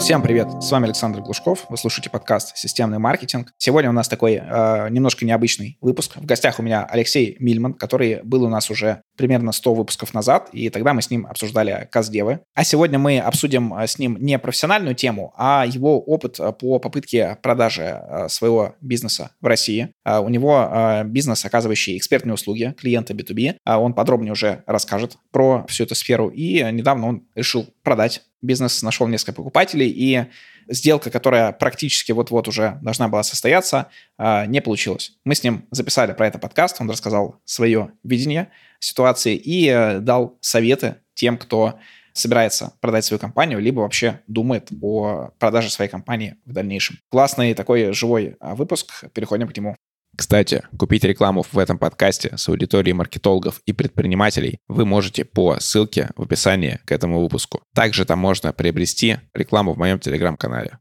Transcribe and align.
Всем 0.00 0.22
привет, 0.22 0.62
с 0.62 0.72
вами 0.72 0.86
Александр 0.86 1.20
Глушков, 1.20 1.66
вы 1.68 1.76
слушаете 1.76 2.08
подкаст 2.08 2.56
«Системный 2.56 2.98
маркетинг». 2.98 3.52
Сегодня 3.58 3.90
у 3.90 3.92
нас 3.92 4.08
такой 4.08 4.40
э, 4.42 4.88
немножко 4.88 5.26
необычный 5.26 5.76
выпуск. 5.82 6.16
В 6.16 6.24
гостях 6.24 6.58
у 6.58 6.62
меня 6.62 6.86
Алексей 6.90 7.36
Мильман, 7.38 7.74
который 7.74 8.22
был 8.22 8.42
у 8.42 8.48
нас 8.48 8.70
уже 8.70 9.02
примерно 9.18 9.52
100 9.52 9.74
выпусков 9.74 10.14
назад, 10.14 10.48
и 10.54 10.70
тогда 10.70 10.94
мы 10.94 11.02
с 11.02 11.10
ним 11.10 11.26
обсуждали 11.26 11.86
Каздевы. 11.92 12.40
А 12.54 12.64
сегодня 12.64 12.98
мы 12.98 13.20
обсудим 13.20 13.74
э, 13.74 13.86
с 13.86 13.98
ним 13.98 14.16
не 14.18 14.38
профессиональную 14.38 14.94
тему, 14.94 15.34
а 15.36 15.66
его 15.68 16.00
опыт 16.00 16.40
э, 16.40 16.50
по 16.52 16.78
попытке 16.78 17.36
продажи 17.42 17.82
э, 17.82 18.28
своего 18.30 18.76
бизнеса 18.80 19.32
в 19.42 19.46
России. 19.46 19.92
У 20.06 20.28
него 20.30 21.02
бизнес, 21.04 21.44
оказывающий 21.44 21.96
экспертные 21.96 22.34
услуги 22.34 22.74
клиента 22.78 23.12
B2B. 23.12 23.56
Он 23.66 23.92
подробнее 23.92 24.32
уже 24.32 24.64
расскажет 24.66 25.18
про 25.30 25.66
всю 25.68 25.84
эту 25.84 25.94
сферу, 25.94 26.28
и 26.28 26.62
недавно 26.72 27.06
он 27.06 27.22
решил 27.34 27.66
продать 27.82 28.22
бизнес 28.42 28.82
нашел 28.82 29.06
несколько 29.06 29.34
покупателей, 29.34 29.88
и 29.88 30.26
сделка, 30.68 31.10
которая 31.10 31.52
практически 31.52 32.12
вот-вот 32.12 32.48
уже 32.48 32.78
должна 32.82 33.08
была 33.08 33.22
состояться, 33.22 33.88
а, 34.16 34.46
не 34.46 34.60
получилась. 34.60 35.12
Мы 35.24 35.34
с 35.34 35.42
ним 35.42 35.66
записали 35.70 36.12
про 36.12 36.26
это 36.26 36.38
подкаст, 36.38 36.80
он 36.80 36.90
рассказал 36.90 37.40
свое 37.44 37.92
видение 38.04 38.50
ситуации 38.78 39.36
и 39.36 39.68
э, 39.68 39.98
дал 39.98 40.38
советы 40.40 40.96
тем, 41.14 41.36
кто 41.36 41.78
собирается 42.12 42.72
продать 42.80 43.04
свою 43.04 43.18
компанию, 43.18 43.60
либо 43.60 43.80
вообще 43.80 44.20
думает 44.26 44.68
о 44.82 45.30
продаже 45.38 45.70
своей 45.70 45.90
компании 45.90 46.36
в 46.44 46.52
дальнейшем. 46.52 46.98
Классный 47.10 47.54
такой 47.54 47.92
живой 47.92 48.36
а, 48.40 48.54
выпуск, 48.54 49.04
переходим 49.12 49.48
к 49.48 49.56
нему. 49.56 49.76
Кстати, 50.16 50.62
купить 50.78 51.04
рекламу 51.04 51.44
в 51.50 51.58
этом 51.58 51.78
подкасте 51.78 52.36
с 52.36 52.48
аудиторией 52.48 52.94
маркетологов 52.94 53.60
и 53.66 53.72
предпринимателей 53.72 54.58
вы 54.68 54.84
можете 54.84 55.24
по 55.24 55.58
ссылке 55.60 56.10
в 56.16 56.22
описании 56.22 56.80
к 56.84 56.92
этому 56.92 57.20
выпуску. 57.20 57.62
Также 57.74 58.04
там 58.04 58.18
можно 58.18 58.52
приобрести 58.52 59.16
рекламу 59.34 59.72
в 59.72 59.78
моем 59.78 59.98
телеграм-канале. 59.98 60.78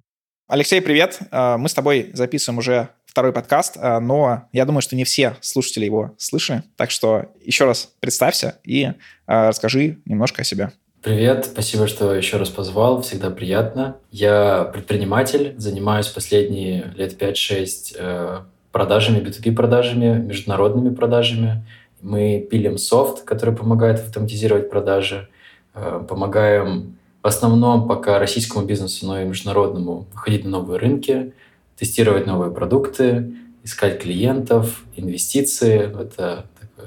Алексей, 0.49 0.81
привет. 0.81 1.19
А, 1.31 1.57
мы 1.57 1.69
с 1.69 1.75
тобой 1.75 2.09
записываем 2.13 2.57
уже 2.57 2.89
второй 3.05 3.31
подкаст, 3.31 3.77
а, 3.77 3.99
но 3.99 4.47
я 4.51 4.65
думаю, 4.65 4.81
что 4.81 4.95
не 4.95 5.03
все 5.03 5.35
слушатели 5.41 5.85
его 5.85 6.15
слышали. 6.17 6.63
Так 6.75 6.89
что 6.89 7.27
еще 7.39 7.65
раз 7.65 7.93
представься 7.99 8.59
и 8.63 8.89
а, 9.27 9.49
расскажи 9.49 9.99
немножко 10.05 10.41
о 10.41 10.43
себе. 10.43 10.71
Привет, 11.03 11.45
спасибо, 11.45 11.87
что 11.87 12.13
еще 12.15 12.37
раз 12.37 12.49
позвал, 12.49 13.03
всегда 13.03 13.29
приятно. 13.29 13.97
Я 14.09 14.65
предприниматель, 14.65 15.53
занимаюсь 15.57 16.07
последние 16.07 16.93
лет 16.95 17.21
5-6 17.21 18.43
продажами, 18.71 19.19
B2B 19.19 19.53
продажами, 19.53 20.19
международными 20.19 20.93
продажами. 20.93 21.65
Мы 22.01 22.47
пилим 22.49 22.77
софт, 22.77 23.23
который 23.23 23.55
помогает 23.55 23.99
автоматизировать 23.99 24.69
продажи. 24.69 25.27
Э, 25.73 26.03
помогаем 26.07 26.97
в 27.21 27.27
основном 27.27 27.87
пока 27.87 28.19
российскому 28.19 28.65
бизнесу, 28.65 29.05
но 29.05 29.21
и 29.21 29.25
международному 29.25 30.07
выходить 30.13 30.45
на 30.45 30.51
новые 30.51 30.79
рынки, 30.79 31.33
тестировать 31.77 32.25
новые 32.25 32.51
продукты, 32.51 33.33
искать 33.63 34.01
клиентов, 34.01 34.83
инвестиции. 34.95 35.79
Это 36.01 36.45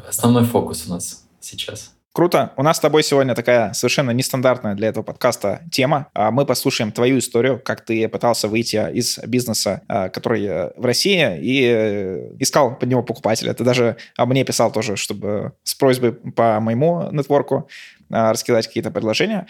основной 0.08 0.44
фокус 0.44 0.86
у 0.86 0.90
нас 0.90 1.26
сейчас. 1.40 1.94
Круто. 2.14 2.52
У 2.58 2.62
нас 2.62 2.76
с 2.76 2.80
тобой 2.80 3.02
сегодня 3.02 3.34
такая 3.34 3.72
совершенно 3.72 4.10
нестандартная 4.10 4.74
для 4.74 4.88
этого 4.88 5.02
подкаста 5.02 5.62
тема. 5.72 6.08
А, 6.12 6.30
мы 6.30 6.44
послушаем 6.44 6.92
твою 6.92 7.18
историю, 7.18 7.58
как 7.58 7.86
ты 7.86 8.06
пытался 8.06 8.48
выйти 8.48 8.76
из 8.92 9.18
бизнеса, 9.20 9.80
а, 9.88 10.10
который 10.10 10.44
э, 10.44 10.70
в 10.76 10.84
России, 10.84 11.38
и 11.40 11.64
э, 11.64 12.32
искал 12.38 12.76
под 12.76 12.90
него 12.90 13.02
покупателя. 13.02 13.54
Ты 13.54 13.64
даже 13.64 13.96
мне 14.18 14.44
писал 14.44 14.70
тоже, 14.70 14.96
чтобы 14.96 15.54
с 15.62 15.74
просьбой 15.74 16.12
по 16.12 16.60
моему 16.60 17.08
нетворку 17.12 17.70
а, 18.10 18.32
раскидать 18.32 18.66
какие-то 18.66 18.90
предложения. 18.90 19.46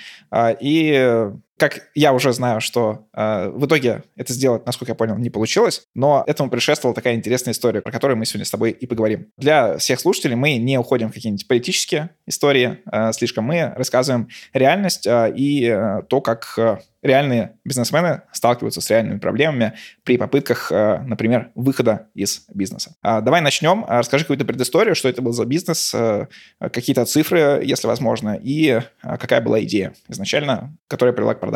И 0.61 1.31
как 1.63 1.91
я 1.95 2.13
уже 2.13 2.33
знаю, 2.33 2.61
что 2.61 3.07
э, 3.15 3.49
в 3.51 3.67
итоге 3.67 4.03
это 4.17 4.33
сделать, 4.33 4.67
насколько 4.67 4.91
я 4.91 4.97
понял, 4.97 5.17
не 5.17 5.31
получилось, 5.31 5.83
но 5.95 6.25
этому 6.27 6.51
предшествовала 6.51 6.93
такая 6.93 7.15
интересная 7.15 7.53
история, 7.55 7.81
про 7.81 7.93
которую 7.93 8.17
мы 8.17 8.27
сегодня 8.27 8.45
с 8.45 8.51
тобой 8.51 8.73
и 8.73 8.85
поговорим. 8.85 9.29
Для 9.37 9.79
всех 9.79 10.01
слушателей 10.01 10.35
мы 10.35 10.57
не 10.57 10.77
уходим 10.77 11.11
в 11.11 11.15
какие-нибудь 11.15 11.47
политические 11.47 12.11
истории 12.27 12.81
э, 12.91 13.13
слишком, 13.13 13.45
мы 13.45 13.73
рассказываем 13.77 14.29
реальность 14.53 15.07
э, 15.07 15.33
и 15.37 15.67
э, 15.67 16.03
то, 16.09 16.21
как 16.21 16.53
э, 16.57 16.79
реальные 17.03 17.59
бизнесмены 17.65 18.23
сталкиваются 18.33 18.81
с 18.81 18.89
реальными 18.89 19.19
проблемами 19.19 19.75
при 20.05 20.17
попытках, 20.17 20.71
э, 20.71 20.99
например, 21.05 21.51
выхода 21.55 22.09
из 22.15 22.45
бизнеса. 22.55 22.95
А, 23.03 23.21
давай 23.21 23.41
начнем. 23.41 23.85
А, 23.87 23.99
расскажи 23.99 24.25
какую-то 24.25 24.45
предысторию, 24.45 24.95
что 24.95 25.09
это 25.09 25.21
был 25.21 25.33
за 25.33 25.45
бизнес, 25.45 25.93
э, 25.95 26.29
какие-то 26.59 27.05
цифры, 27.05 27.61
если 27.65 27.89
возможно, 27.89 28.39
и 28.41 28.81
а, 29.03 29.19
какая 29.19 29.41
была 29.41 29.63
идея 29.65 29.95
изначально, 30.09 30.77
которая 30.87 31.13
привела 31.13 31.35
к 31.35 31.41
продаже. 31.41 31.52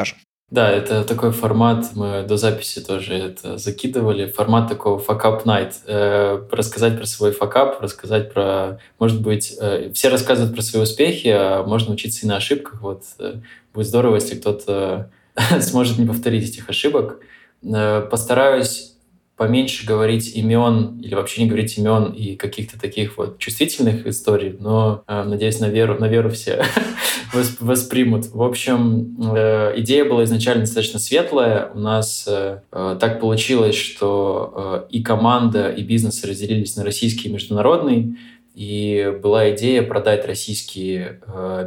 Да, 0.48 0.70
это 0.70 1.02
такой 1.02 1.32
формат, 1.32 1.86
мы 1.96 2.22
до 2.22 2.36
записи 2.36 2.80
тоже 2.80 3.14
это 3.14 3.58
закидывали, 3.58 4.30
формат 4.30 4.68
такого 4.68 5.00
факап 5.00 5.44
night. 5.44 5.72
Э, 5.86 6.40
рассказать 6.52 6.96
про 6.98 7.06
свой 7.06 7.32
факап, 7.32 7.82
рассказать 7.82 8.32
про, 8.32 8.78
может 9.00 9.22
быть, 9.22 9.56
э, 9.60 9.90
все 9.92 10.08
рассказывают 10.08 10.54
про 10.54 10.62
свои 10.62 10.84
успехи, 10.84 11.28
а 11.28 11.64
можно 11.64 11.94
учиться 11.94 12.24
и 12.24 12.28
на 12.28 12.36
ошибках. 12.36 12.80
Вот 12.80 13.02
э, 13.18 13.40
будет 13.74 13.88
здорово, 13.88 14.16
если 14.16 14.36
кто-то 14.36 15.10
сможет 15.60 15.98
не 15.98 16.06
повторить 16.06 16.48
этих 16.48 16.70
ошибок. 16.70 17.18
Э, 17.64 18.02
постараюсь 18.08 18.95
поменьше 19.36 19.86
говорить 19.86 20.34
имен 20.34 20.98
или 21.00 21.14
вообще 21.14 21.42
не 21.42 21.48
говорить 21.48 21.76
имен 21.76 22.12
и 22.12 22.36
каких-то 22.36 22.80
таких 22.80 23.18
вот 23.18 23.38
чувствительных 23.38 24.06
историй, 24.06 24.56
но 24.58 25.02
э, 25.06 25.22
надеюсь, 25.24 25.60
на 25.60 25.68
веру, 25.68 25.98
на 25.98 26.06
веру 26.06 26.30
все 26.30 26.64
воспримут. 27.60 28.26
В 28.32 28.42
общем, 28.42 29.16
э, 29.36 29.74
идея 29.76 30.06
была 30.06 30.24
изначально 30.24 30.62
достаточно 30.62 30.98
светлая. 30.98 31.70
У 31.74 31.78
нас 31.78 32.28
так 32.70 33.20
получилось, 33.20 33.76
что 33.76 34.86
и 34.90 35.02
команда, 35.02 35.70
и 35.70 35.82
бизнес 35.82 36.24
разделились 36.24 36.76
на 36.76 36.84
российский 36.84 37.28
и 37.28 37.32
международный, 37.32 38.16
и 38.54 39.14
была 39.22 39.50
идея 39.50 39.82
продать 39.82 40.26
российский 40.26 41.18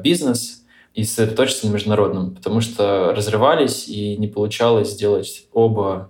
бизнес 0.04 0.64
и 0.96 1.04
сосредоточиться 1.04 1.68
на 1.68 1.74
международном, 1.74 2.36
потому 2.36 2.62
что 2.62 3.14
разрывались 3.16 3.88
и 3.88 4.18
не 4.18 4.28
получалось 4.28 4.92
сделать 4.92 5.46
оба 5.54 6.10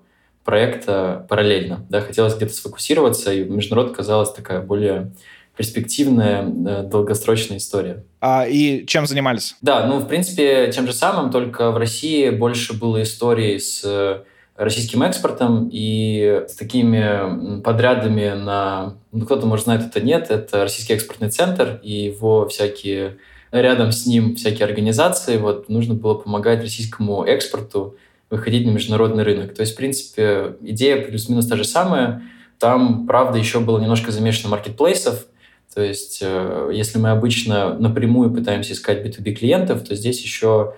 проекта 0.50 1.28
параллельно. 1.30 1.86
Да, 1.90 2.02
хотелось 2.02 2.36
где-то 2.36 2.54
сфокусироваться, 2.54 3.32
и 3.32 3.44
международ 3.44 3.96
казалась 3.96 4.32
такая 4.32 4.62
более 4.62 5.12
перспективная, 5.56 6.44
э, 6.44 6.84
долгосрочная 6.90 7.58
история. 7.58 8.04
А, 8.20 8.48
и 8.48 8.84
чем 8.88 9.06
занимались? 9.06 9.56
Да, 9.62 9.86
ну, 9.86 10.00
в 10.00 10.08
принципе, 10.08 10.72
тем 10.74 10.88
же 10.88 10.94
самым, 10.94 11.30
только 11.30 11.70
в 11.70 11.78
России 11.78 12.32
больше 12.32 12.74
было 12.74 13.04
историй 13.04 13.60
с 13.60 13.84
э, 13.86 14.24
российским 14.56 15.04
экспортом 15.04 15.70
и 15.72 16.46
с 16.48 16.56
такими 16.56 17.62
подрядами 17.62 18.34
на... 18.34 18.96
Ну, 19.12 19.26
кто-то, 19.26 19.46
может, 19.46 19.66
знает, 19.66 19.86
это 19.86 20.02
нет. 20.02 20.32
Это 20.32 20.64
Российский 20.64 20.94
экспортный 20.94 21.30
центр 21.30 21.80
и 21.84 22.06
его 22.06 22.48
всякие 22.48 23.18
рядом 23.52 23.92
с 23.92 24.08
ним 24.08 24.36
всякие 24.36 24.66
организации, 24.66 25.38
вот 25.38 25.70
нужно 25.70 25.94
было 25.94 26.16
помогать 26.16 26.62
российскому 26.62 27.24
экспорту 27.24 27.98
выходить 28.30 28.66
на 28.66 28.72
международный 28.72 29.24
рынок. 29.24 29.54
То 29.54 29.62
есть, 29.62 29.74
в 29.74 29.78
принципе, 29.78 30.56
идея 30.62 31.06
плюс-минус 31.06 31.48
та 31.48 31.56
же 31.56 31.64
самая. 31.64 32.24
Там, 32.60 33.08
правда, 33.08 33.38
еще 33.38 33.60
было 33.60 33.80
немножко 33.80 34.12
замешано 34.12 34.50
маркетплейсов. 34.50 35.26
То 35.74 35.82
есть, 35.82 36.20
э, 36.22 36.72
если 36.74 37.00
мы 37.00 37.12
обычно 37.12 37.78
напрямую 37.78 38.32
пытаемся 38.32 38.74
искать 38.74 39.06
B2B 39.06 39.34
клиентов, 39.34 39.88
то 39.88 39.96
здесь 39.96 40.22
еще 40.22 40.74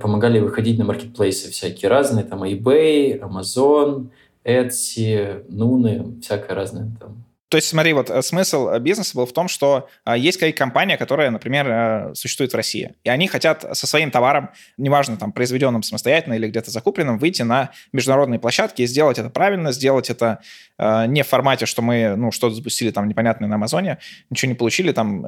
помогали 0.00 0.38
выходить 0.38 0.78
на 0.78 0.84
маркетплейсы 0.84 1.50
всякие 1.50 1.90
разные, 1.90 2.24
там 2.24 2.42
eBay, 2.42 3.20
Amazon, 3.20 4.08
Etsy, 4.44 5.44
Нуны, 5.48 6.20
всякое 6.20 6.54
разное 6.54 6.90
там. 7.00 7.24
То 7.48 7.58
есть, 7.58 7.68
смотри, 7.68 7.92
вот 7.92 8.10
э, 8.10 8.22
смысл 8.22 8.68
э, 8.68 8.80
бизнеса 8.80 9.16
был 9.16 9.26
в 9.26 9.32
том, 9.32 9.48
что 9.48 9.88
а, 10.04 10.16
есть 10.16 10.38
какая-то 10.38 10.58
компания, 10.58 10.96
которая, 10.96 11.30
например, 11.30 11.66
э, 11.68 12.14
существует 12.14 12.52
в 12.52 12.56
России, 12.56 12.94
и 13.04 13.10
они 13.10 13.28
хотят 13.28 13.64
со 13.76 13.86
своим 13.86 14.10
товаром, 14.10 14.50
неважно, 14.76 15.16
там, 15.16 15.30
произведенным 15.30 15.82
самостоятельно 15.82 16.34
или 16.34 16.48
где-то 16.48 16.70
закупленным, 16.70 17.18
выйти 17.18 17.42
на 17.42 17.70
международные 17.92 18.40
площадки 18.40 18.82
и 18.82 18.86
сделать 18.86 19.18
это 19.18 19.30
правильно, 19.30 19.72
сделать 19.72 20.10
это 20.10 20.40
не 20.78 21.22
в 21.22 21.28
формате, 21.28 21.66
что 21.66 21.82
мы, 21.82 22.16
ну, 22.16 22.32
что-то 22.32 22.56
запустили 22.56 22.90
там 22.90 23.06
непонятное 23.06 23.48
на 23.48 23.54
Амазоне, 23.54 23.98
ничего 24.30 24.50
не 24.50 24.56
получили, 24.56 24.90
там, 24.90 25.22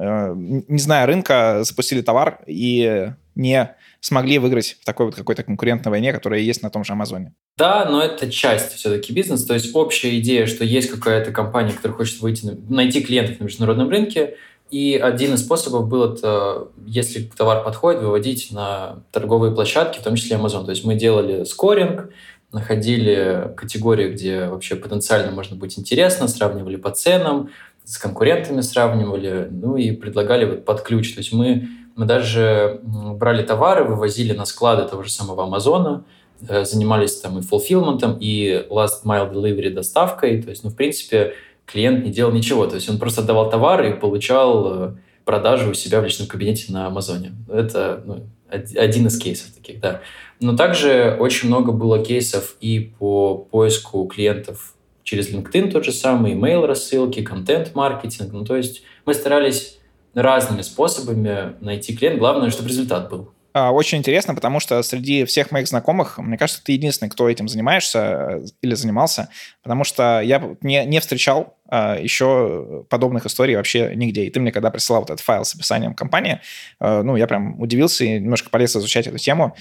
не 0.67 0.79
зная 0.79 1.05
рынка, 1.05 1.63
запустили 1.63 2.01
товар 2.01 2.39
и 2.45 3.11
не 3.35 3.73
смогли 3.99 4.39
выиграть 4.39 4.77
в 4.81 4.85
такой 4.85 5.07
вот 5.07 5.15
какой-то 5.15 5.43
конкурентной 5.43 5.91
войне, 5.91 6.13
которая 6.13 6.39
есть 6.39 6.61
на 6.61 6.69
том 6.69 6.83
же 6.83 6.93
Амазоне. 6.93 7.33
Да, 7.57 7.85
но 7.89 8.01
это 8.01 8.29
часть 8.29 8.73
все-таки 8.73 9.13
бизнеса. 9.13 9.47
То 9.47 9.53
есть 9.53 9.75
общая 9.75 10.17
идея, 10.19 10.45
что 10.45 10.63
есть 10.63 10.89
какая-то 10.89 11.31
компания, 11.31 11.73
которая 11.73 11.97
хочет 11.97 12.21
выйти 12.21 12.45
на, 12.45 12.57
найти 12.69 13.01
клиентов 13.01 13.39
на 13.39 13.45
международном 13.45 13.89
рынке, 13.89 14.35
и 14.69 14.99
один 15.01 15.33
из 15.33 15.41
способов 15.41 15.87
был 15.87 16.13
это, 16.13 16.67
если 16.85 17.23
товар 17.23 17.63
подходит, 17.63 18.01
выводить 18.01 18.51
на 18.51 19.03
торговые 19.11 19.53
площадки, 19.53 19.99
в 19.99 20.03
том 20.03 20.15
числе 20.15 20.35
Amazon. 20.35 20.65
То 20.65 20.71
есть 20.71 20.83
мы 20.83 20.95
делали 20.95 21.45
скоринг, 21.45 22.09
находили 22.51 23.53
категории, 23.55 24.11
где 24.11 24.47
вообще 24.47 24.75
потенциально 24.75 25.31
можно 25.31 25.55
быть 25.55 25.79
интересно, 25.79 26.27
сравнивали 26.27 26.75
по 26.75 26.91
ценам, 26.91 27.49
с 27.85 27.97
конкурентами 27.97 28.59
сравнивали, 28.59 29.47
ну 29.49 29.77
и 29.77 29.91
предлагали 29.91 30.43
вот 30.43 30.65
под 30.65 30.81
ключ. 30.81 31.13
То 31.13 31.19
есть 31.19 31.31
мы 31.31 31.69
мы 31.97 32.05
даже 32.05 32.79
брали 32.83 33.43
товары, 33.43 33.83
вывозили 33.83 34.31
на 34.33 34.45
склады 34.45 34.87
того 34.87 35.03
же 35.03 35.09
самого 35.09 35.43
Амазона, 35.43 36.05
э, 36.47 36.63
занимались 36.63 37.17
там 37.17 37.39
и 37.39 37.41
fulfillment, 37.41 38.17
и 38.19 38.65
last 38.69 39.03
mile 39.03 39.33
delivery 39.33 39.71
доставкой. 39.71 40.41
То 40.41 40.51
есть, 40.51 40.63
ну, 40.63 40.69
в 40.69 40.75
принципе, 40.75 41.33
клиент 41.65 42.05
не 42.05 42.11
делал 42.11 42.31
ничего. 42.31 42.65
То 42.67 42.75
есть 42.75 42.89
он 42.89 42.99
просто 42.99 43.21
отдавал 43.21 43.49
товары 43.49 43.89
и 43.89 43.93
получал 43.93 44.95
продажи 45.25 45.69
у 45.69 45.73
себя 45.73 45.99
в 45.99 46.05
личном 46.05 46.27
кабинете 46.27 46.71
на 46.71 46.87
Амазоне. 46.87 47.33
Это 47.51 48.01
ну, 48.05 48.23
один 48.49 49.07
из 49.07 49.19
кейсов 49.19 49.51
таких, 49.53 49.81
да. 49.81 50.01
Но 50.39 50.55
также 50.55 51.17
очень 51.19 51.49
много 51.49 51.71
было 51.71 52.03
кейсов 52.03 52.55
и 52.61 52.93
по 52.97 53.35
поиску 53.35 54.05
клиентов 54.05 54.75
через 55.03 55.29
LinkedIn 55.29 55.71
тот 55.71 55.83
же 55.83 55.91
самый, 55.91 56.33
email 56.33 56.65
рассылки, 56.65 57.23
контент-маркетинг. 57.23 58.31
Ну, 58.31 58.45
то 58.45 58.55
есть 58.55 58.83
мы 59.05 59.13
старались 59.13 59.76
разными 60.21 60.61
способами 60.61 61.55
найти 61.61 61.95
клиент. 61.95 62.19
Главное, 62.19 62.49
чтобы 62.49 62.69
результат 62.69 63.09
был. 63.09 63.31
А, 63.53 63.71
очень 63.71 63.97
интересно, 63.97 64.35
потому 64.35 64.59
что 64.59 64.81
среди 64.83 65.25
всех 65.25 65.51
моих 65.51 65.67
знакомых, 65.67 66.19
мне 66.19 66.37
кажется, 66.37 66.63
ты 66.63 66.73
единственный, 66.73 67.09
кто 67.09 67.27
этим 67.27 67.47
занимаешься 67.47 67.99
э, 67.99 68.45
или 68.61 68.75
занимался, 68.75 69.29
потому 69.63 69.83
что 69.83 70.21
я 70.21 70.55
не, 70.61 70.85
не 70.85 70.99
встречал 70.99 71.56
еще 71.71 72.85
подобных 72.89 73.25
историй 73.25 73.55
вообще 73.55 73.93
нигде. 73.95 74.25
И 74.25 74.29
ты 74.29 74.39
мне, 74.39 74.51
когда 74.51 74.71
присылал 74.71 75.01
вот 75.01 75.09
этот 75.09 75.25
файл 75.25 75.45
с 75.45 75.55
описанием 75.55 75.93
компании, 75.93 76.41
а, 76.79 77.03
ну, 77.03 77.15
я 77.15 77.27
прям 77.27 77.59
удивился 77.59 78.05
и 78.05 78.19
немножко 78.19 78.49
полез 78.49 78.75
изучать 78.75 79.07
эту 79.07 79.17
тему, 79.17 79.55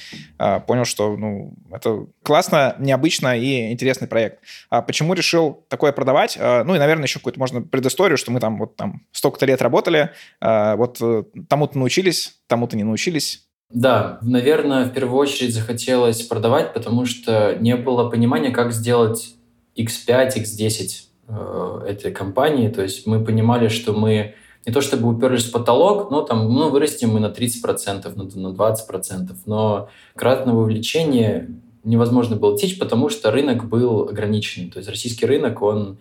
понял, 0.66 0.84
что, 0.84 1.16
ну, 1.16 1.54
это 1.72 2.06
классно, 2.22 2.76
необычно 2.78 3.36
и 3.36 3.72
интересный 3.72 4.08
проект. 4.08 4.40
А 4.70 4.82
почему 4.82 5.14
решил 5.14 5.64
такое 5.68 5.92
продавать? 5.92 6.38
Ну, 6.38 6.74
и, 6.74 6.78
наверное, 6.78 7.04
еще 7.04 7.18
какую-то 7.18 7.38
можно 7.38 7.62
предысторию, 7.62 8.18
что 8.18 8.30
мы 8.30 8.40
там 8.40 8.58
вот 8.58 8.76
там 8.76 9.02
столько-то 9.12 9.46
лет 9.46 9.62
работали, 9.62 10.10
вот 10.40 10.98
э, 11.00 11.24
тому-то 11.48 11.78
научились, 11.78 12.38
тому-то 12.46 12.76
не 12.76 12.84
научились, 12.84 13.46
да, 13.70 14.18
наверное, 14.22 14.84
в 14.84 14.92
первую 14.92 15.18
очередь 15.18 15.52
захотелось 15.52 16.22
продавать, 16.22 16.72
потому 16.72 17.04
что 17.04 17.56
не 17.58 17.74
было 17.74 18.08
понимания, 18.08 18.50
как 18.50 18.72
сделать 18.72 19.34
X5, 19.76 20.36
X10 20.36 20.68
э, 20.68 21.05
этой 21.28 22.12
компании. 22.12 22.68
То 22.68 22.82
есть 22.82 23.06
мы 23.06 23.24
понимали, 23.24 23.68
что 23.68 23.92
мы 23.92 24.34
не 24.66 24.72
то 24.72 24.80
чтобы 24.80 25.08
уперлись 25.08 25.44
в 25.44 25.52
потолок, 25.52 26.10
но 26.10 26.22
там, 26.22 26.52
ну, 26.52 26.70
вырастем 26.70 27.10
мы 27.10 27.20
на 27.20 27.26
30%, 27.26 28.12
на, 28.16 28.50
на 28.50 28.54
20%, 28.54 29.30
но 29.46 29.88
кратного 30.14 30.62
увеличения 30.62 31.48
невозможно 31.84 32.36
было 32.36 32.58
течь, 32.58 32.78
потому 32.78 33.08
что 33.08 33.30
рынок 33.30 33.68
был 33.68 34.08
ограниченный. 34.08 34.70
То 34.70 34.78
есть 34.78 34.88
российский 34.88 35.24
рынок, 35.26 35.62
он... 35.62 35.98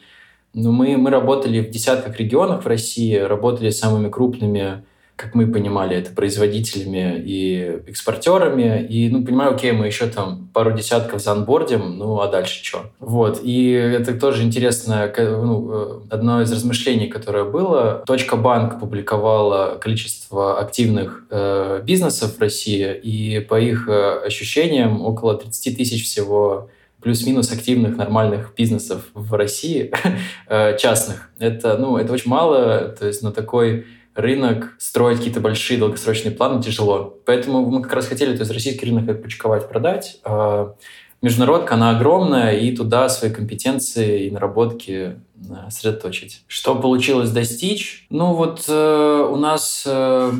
Ну, 0.57 0.71
мы, 0.71 0.95
мы 0.95 1.09
работали 1.09 1.59
в 1.59 1.69
десятках 1.69 2.17
регионах 2.17 2.63
в 2.63 2.67
России, 2.67 3.15
работали 3.17 3.69
с 3.71 3.79
самыми 3.79 4.09
крупными 4.09 4.85
как 5.15 5.33
мы 5.33 5.47
понимали, 5.47 5.95
это 5.95 6.11
производителями 6.11 7.23
и 7.25 7.79
экспортерами. 7.87 8.85
И, 8.85 9.09
ну, 9.09 9.23
понимаю, 9.23 9.53
окей, 9.53 9.71
мы 9.71 9.85
еще 9.85 10.07
там 10.07 10.49
пару 10.53 10.73
десятков 10.73 11.21
заонбордим, 11.21 11.97
ну, 11.97 12.19
а 12.19 12.27
дальше 12.27 12.63
что? 12.63 12.91
Вот. 12.99 13.39
И 13.41 13.71
это 13.71 14.19
тоже 14.19 14.43
интересно, 14.43 15.11
ну, 15.17 15.71
э, 15.71 15.99
одно 16.09 16.41
из 16.41 16.51
размышлений, 16.51 17.07
которое 17.07 17.45
было. 17.45 18.03
Точка 18.05 18.35
Банк 18.35 18.79
публиковала 18.79 19.77
количество 19.79 20.59
активных 20.59 21.23
э, 21.29 21.81
бизнесов 21.85 22.35
в 22.35 22.41
России, 22.41 22.93
и 22.93 23.39
по 23.39 23.59
их 23.59 23.87
э, 23.87 24.19
ощущениям 24.25 25.01
около 25.01 25.37
30 25.37 25.77
тысяч 25.77 26.03
всего 26.03 26.69
плюс-минус 27.01 27.51
активных 27.51 27.97
нормальных 27.97 28.53
бизнесов 28.57 29.03
в 29.13 29.33
России, 29.35 29.91
э, 30.49 30.75
частных. 30.77 31.29
Это, 31.39 31.77
ну, 31.77 31.97
это 31.97 32.11
очень 32.11 32.31
мало, 32.31 32.89
то 32.89 33.07
есть 33.07 33.21
на 33.21 33.31
такой 33.31 33.85
рынок, 34.15 34.75
строить 34.79 35.17
какие-то 35.17 35.41
большие 35.41 35.77
долгосрочные 35.77 36.31
планы 36.31 36.63
тяжело. 36.63 37.17
Поэтому 37.25 37.65
мы 37.69 37.81
как 37.81 37.93
раз 37.93 38.07
хотели 38.07 38.33
то 38.33 38.39
есть, 38.39 38.51
российский 38.51 38.85
рынок 38.85 39.07
отпочковать, 39.09 39.69
продать. 39.69 40.19
А 40.23 40.73
международка, 41.21 41.75
она 41.75 41.91
огромная, 41.91 42.57
и 42.57 42.75
туда 42.75 43.09
свои 43.09 43.31
компетенции 43.31 44.27
и 44.27 44.31
наработки 44.31 44.91
э, 44.91 45.69
сосредоточить. 45.69 46.43
Что 46.47 46.75
получилось 46.75 47.31
достичь? 47.31 48.07
Ну 48.09 48.33
вот 48.33 48.65
э, 48.67 49.27
у 49.29 49.35
нас... 49.35 49.83
Э, 49.85 50.31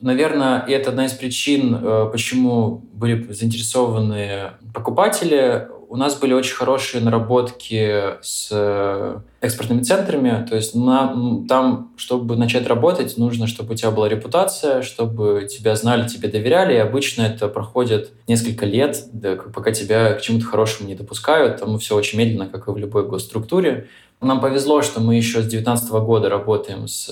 Наверное, 0.00 0.60
это 0.60 0.90
одна 0.90 1.06
из 1.06 1.12
причин, 1.12 1.76
почему 2.12 2.84
были 2.92 3.32
заинтересованы 3.32 4.52
покупатели 4.72 5.66
у 5.88 5.96
нас 5.96 6.16
были 6.16 6.34
очень 6.34 6.54
хорошие 6.54 7.02
наработки 7.02 8.16
с 8.20 8.48
э, 8.50 9.18
экспортными 9.40 9.82
центрами. 9.82 10.46
То 10.46 10.54
есть 10.54 10.74
на, 10.74 11.44
там, 11.48 11.92
чтобы 11.96 12.36
начать 12.36 12.66
работать, 12.66 13.16
нужно, 13.16 13.46
чтобы 13.46 13.72
у 13.72 13.76
тебя 13.76 13.90
была 13.90 14.08
репутация, 14.08 14.82
чтобы 14.82 15.48
тебя 15.50 15.74
знали, 15.76 16.06
тебе 16.06 16.28
доверяли. 16.28 16.74
И 16.74 16.78
обычно 16.78 17.22
это 17.22 17.48
проходит 17.48 18.10
несколько 18.26 18.66
лет, 18.66 19.02
да, 19.12 19.36
пока 19.36 19.72
тебя 19.72 20.12
к 20.12 20.20
чему-то 20.20 20.44
хорошему 20.44 20.88
не 20.88 20.94
допускают. 20.94 21.60
Там 21.60 21.78
все 21.78 21.96
очень 21.96 22.18
медленно, 22.18 22.46
как 22.46 22.68
и 22.68 22.70
в 22.70 22.76
любой 22.76 23.06
госструктуре. 23.08 23.88
Нам 24.20 24.40
повезло, 24.40 24.82
что 24.82 25.00
мы 25.00 25.14
еще 25.14 25.40
с 25.40 25.46
2019 25.46 25.90
года 25.90 26.28
работаем 26.28 26.86
с... 26.86 27.06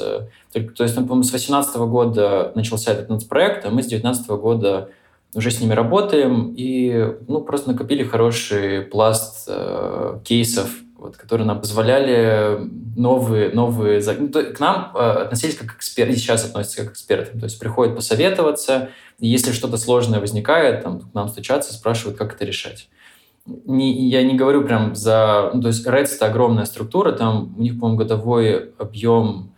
То 0.53 0.83
есть, 0.83 0.95
по-моему, 0.97 1.23
с 1.23 1.31
2018 1.31 1.77
года 1.77 2.53
начался 2.55 2.93
этот 2.93 3.27
проект, 3.29 3.65
а 3.65 3.71
мы 3.71 3.83
с 3.83 3.87
2019 3.87 4.29
года 4.31 4.91
уже 5.37 5.51
с 5.51 5.61
ними 5.61 5.75
работаем 5.75 6.55
и 6.57 7.15
ну, 7.29 7.43
просто 7.43 7.73
накопили 7.73 8.03
хороший 8.03 8.81
пласт 8.81 9.45
э, 9.49 10.19
кейсов, 10.25 10.71
вот, 10.97 11.19
которые 11.19 11.47
нам 11.47 11.61
позволяли 11.61 12.59
новые, 12.97 13.51
новые... 13.51 14.03
Ну, 14.19 14.29
то, 14.29 14.43
к 14.45 14.59
нам 14.61 14.93
э, 14.95 14.99
относились 14.99 15.57
как 15.57 15.77
эксперты, 15.77 16.17
сейчас 16.17 16.47
относятся 16.47 16.83
как 16.83 16.93
эксперты. 16.93 17.39
То 17.39 17.45
есть 17.45 17.59
приходят 17.59 17.95
посоветоваться, 17.95 18.89
и 19.19 19.29
если 19.29 19.53
что-то 19.53 19.77
сложное 19.77 20.21
возникает, 20.21 20.83
там, 20.83 21.01
к 21.01 21.15
нам 21.15 21.29
стучаться, 21.29 21.75
спрашивают, 21.75 22.17
как 22.17 22.35
это 22.35 22.47
решать. 22.47 22.89
Не, 23.45 24.09
я 24.09 24.23
не 24.23 24.37
говорю 24.37 24.65
прям 24.65 24.95
за... 24.95 25.51
Ну, 25.53 25.61
то 25.61 25.69
есть 25.69 25.87
Reds— 25.87 26.15
это 26.17 26.27
огромная 26.27 26.65
структура, 26.65 27.13
там 27.13 27.55
у 27.59 27.61
них, 27.61 27.79
по-моему, 27.79 27.99
годовой 27.99 28.71
объем 28.79 29.53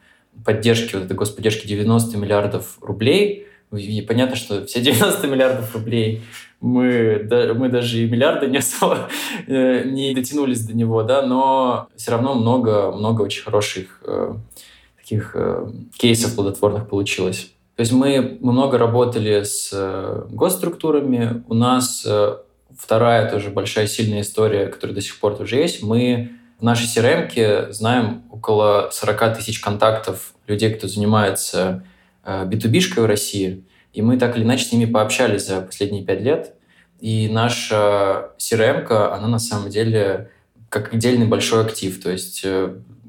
поддержки, 0.45 0.97
вот 0.97 1.05
этой 1.05 1.17
господдержки 1.17 1.69
90 1.69 2.19
миллиардов 2.19 2.79
рублей— 2.81 3.45
и 3.73 4.01
понятно, 4.03 4.37
что 4.37 4.65
все 4.67 4.81
90 4.81 5.27
миллиардов 5.27 5.75
рублей 5.75 6.23
мы, 6.61 7.21
да, 7.25 7.55
мы 7.55 7.69
даже 7.69 7.99
и 7.99 8.11
миллиарды 8.11 8.47
не 8.47 8.59
особо 8.59 9.09
э, 9.47 9.85
не 9.85 10.15
дотянулись 10.15 10.67
до 10.67 10.77
него, 10.77 11.03
да, 11.03 11.23
но 11.23 11.89
все 11.97 12.11
равно 12.11 12.35
много, 12.35 12.91
много 12.93 13.23
очень 13.23 13.43
хороших 13.43 14.03
э, 14.05 14.35
таких 14.97 15.33
э, 15.35 15.71
кейсов 15.97 16.35
плодотворных 16.35 16.89
получилось. 16.89 17.53
То 17.77 17.83
есть 17.83 17.93
мы, 17.93 18.39
мы 18.41 18.53
много 18.53 18.77
работали 18.77 19.45
с 19.45 19.71
э, 19.73 20.27
госструктурами. 20.31 21.45
У 21.47 21.55
нас 21.55 22.05
э, 22.05 22.37
вторая 22.77 23.31
тоже 23.31 23.51
большая 23.51 23.87
сильная 23.87 24.23
история, 24.23 24.67
которая 24.67 24.97
до 24.97 25.01
сих 25.01 25.21
пор 25.21 25.37
тоже 25.37 25.57
есть. 25.57 25.83
Мы 25.83 26.33
в 26.59 26.65
нашей 26.65 26.87
crm 26.87 27.71
знаем 27.71 28.25
около 28.33 28.91
40 28.91 29.37
тысяч 29.37 29.61
контактов 29.61 30.35
людей, 30.49 30.75
кто 30.75 30.89
занимается 30.89 31.85
B2B-шкой 32.29 32.99
э, 32.99 33.03
в 33.03 33.07
России, 33.07 33.65
и 33.93 34.03
мы 34.03 34.19
так 34.19 34.37
или 34.37 34.45
иначе 34.45 34.65
с 34.65 34.73
ними 34.73 34.85
пообщались 34.85 35.47
за 35.47 35.61
последние 35.61 36.05
пять 36.05 36.21
лет. 36.21 36.55
И 37.01 37.29
наша 37.29 38.33
crm 38.39 38.87
она 38.93 39.29
на 39.29 39.39
самом 39.39 39.71
деле 39.71 40.31
как 40.69 40.93
отдельный 40.93 41.27
большой 41.27 41.65
актив. 41.65 42.01
То 42.03 42.11
есть 42.11 42.45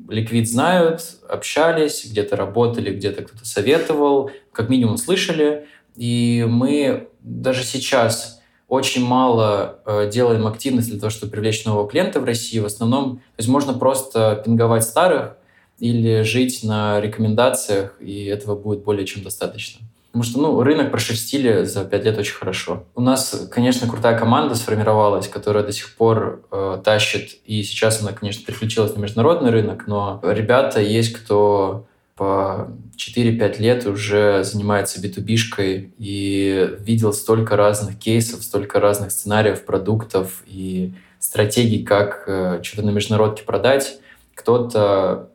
Ликвид 0.08 0.46
э, 0.46 0.48
знают, 0.48 1.02
общались, 1.28 2.06
где-то 2.10 2.36
работали, 2.36 2.94
где-то 2.94 3.24
кто-то 3.24 3.46
советовал, 3.46 4.32
как 4.52 4.70
минимум 4.70 4.98
слышали. 4.98 5.68
И 5.96 6.46
мы 6.48 7.10
даже 7.22 7.64
сейчас 7.64 8.42
очень 8.70 9.04
мало 9.04 9.80
э, 9.86 10.10
делаем 10.12 10.48
активность 10.48 10.90
для 10.90 11.00
того, 11.00 11.10
чтобы 11.10 11.32
привлечь 11.32 11.66
нового 11.66 11.90
клиента 11.90 12.20
в 12.20 12.24
России. 12.24 12.60
В 12.60 12.66
основном, 12.66 13.18
то 13.18 13.40
есть 13.40 13.50
можно 13.50 13.74
просто 13.74 14.42
пинговать 14.46 14.84
старых, 14.84 15.36
или 15.80 16.24
жить 16.24 16.64
на 16.64 17.00
рекомендациях, 17.02 17.96
и 18.00 18.26
этого 18.26 18.56
будет 18.56 18.84
более 18.84 19.06
чем 19.06 19.24
достаточно. 19.24 19.82
Потому 20.12 20.24
что 20.24 20.42
ну, 20.42 20.64
рынок 20.64 20.90
прошерстили 20.90 21.64
за 21.64 21.86
пять 21.86 22.04
лет 22.04 22.18
очень 22.18 22.34
хорошо. 22.34 22.84
У 22.96 23.02
нас, 23.02 23.48
конечно, 23.52 23.88
крутая 23.88 24.18
команда 24.18 24.56
сформировалась, 24.56 25.28
которая 25.28 25.64
до 25.64 25.72
сих 25.72 25.96
пор 25.96 26.42
э, 26.52 26.82
тащит, 26.84 27.38
и 27.46 27.62
сейчас 27.62 28.02
она, 28.02 28.12
конечно, 28.12 28.44
переключилась 28.44 28.96
на 28.96 29.00
международный 29.00 29.52
рынок, 29.52 29.86
но 29.86 30.20
ребята 30.24 30.82
есть, 30.82 31.14
кто 31.14 31.86
по 32.16 32.68
4-5 32.98 33.60
лет 33.60 33.86
уже 33.86 34.44
занимается 34.44 35.00
B2B-шкой 35.00 35.94
и 35.98 36.70
видел 36.80 37.14
столько 37.14 37.56
разных 37.56 37.98
кейсов, 37.98 38.44
столько 38.44 38.80
разных 38.80 39.12
сценариев, 39.12 39.64
продуктов 39.64 40.44
и 40.46 40.94
стратегий, 41.20 41.84
как 41.86 42.24
э, 42.28 42.60
что-то 42.64 42.86
на 42.86 42.90
международке 42.90 43.44
продать. 43.44 44.00
Кто-то 44.36 45.30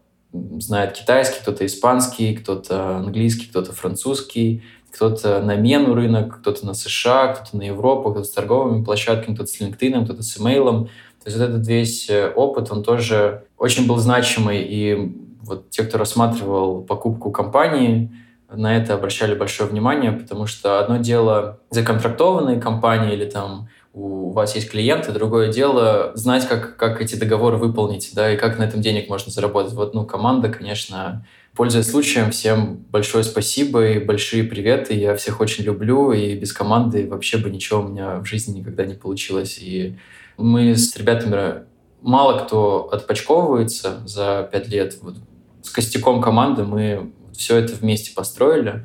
знает 0.59 0.93
китайский, 0.93 1.41
кто-то 1.41 1.64
испанский, 1.64 2.35
кто-то 2.35 2.97
английский, 2.97 3.47
кто-то 3.47 3.73
французский, 3.73 4.62
кто-то 4.93 5.41
на 5.43 5.57
мену 5.57 5.95
рынок, 5.95 6.41
кто-то 6.41 6.67
на 6.67 6.75
США, 6.75 7.29
кто-то 7.29 7.57
на 7.57 7.62
Европу, 7.62 8.11
кто-то 8.11 8.26
с 8.26 8.31
торговыми 8.31 8.85
площадками, 8.85 9.35
кто-то 9.35 9.50
с 9.50 9.61
LinkedIn, 9.61 10.05
кто-то 10.05 10.23
с 10.23 10.38
имейлом. 10.38 10.87
То 11.23 11.31
есть 11.31 11.38
вот 11.38 11.49
этот 11.49 11.67
весь 11.67 12.11
э, 12.11 12.31
опыт, 12.35 12.71
он 12.71 12.83
тоже 12.83 13.45
очень 13.59 13.87
был 13.87 13.97
значимый, 13.97 14.62
и 14.62 15.17
вот 15.43 15.71
те, 15.71 15.83
кто 15.85 15.99
рассматривал 15.99 16.83
покупку 16.83 17.31
компании, 17.31 18.11
на 18.53 18.76
это 18.76 18.95
обращали 18.95 19.35
большое 19.35 19.69
внимание, 19.69 20.12
потому 20.12 20.47
что 20.47 20.79
одно 20.79 20.99
дело 20.99 21.61
законтрактованные 21.71 22.61
компании 22.61 23.14
или 23.14 23.25
там 23.25 23.69
у 23.95 24.31
вас 24.31 24.57
есть 24.57 24.71
клиенты, 24.71 25.13
другое 25.13 25.53
дело 25.53 26.11
знать, 26.17 26.49
как, 26.49 26.77
как 26.77 27.01
эти 27.01 27.15
договоры 27.15 27.57
выполнить, 27.59 28.11
да, 28.13 28.33
и 28.33 28.37
как 28.37 28.59
на 28.59 28.65
этом 28.65 28.81
денег 28.81 29.09
можно 29.09 29.31
заработать. 29.31 29.73
Вот, 29.73 29.95
ну, 29.95 30.05
команда, 30.05 30.49
конечно, 30.49 31.25
пользуясь 31.55 31.89
случаем, 31.89 32.33
всем 32.33 32.85
большое 32.91 33.23
спасибо 33.23 33.87
и 33.87 34.01
большие 34.01 34.43
приветы. 34.43 34.95
Я 34.95 35.15
всех 35.15 35.41
очень 35.41 35.63
люблю, 35.63 36.11
и 36.11 36.35
без 36.35 36.53
команды 36.53 37.09
вообще 37.09 37.39
бы 37.39 37.51
ничего 37.51 37.81
у 37.81 37.89
меня 37.89 38.19
в 38.19 38.25
жизни 38.25 38.59
никогда 38.59 38.85
не 38.85 38.95
получилось. 38.95 39.59
И 39.61 39.97
мы 40.37 40.75
с 40.75 40.97
ребятами 40.97 41.63
мало 42.03 42.45
кто 42.45 42.89
отпочковывается 42.91 44.03
за 44.07 44.49
пять 44.51 44.69
лет. 44.69 44.99
Вот 45.03 45.15
с 45.63 45.71
костяком 45.71 46.21
команды 46.21 46.65
мы 46.65 47.13
все 47.33 47.57
это 47.59 47.75
вместе 47.75 48.13
построили. 48.13 48.85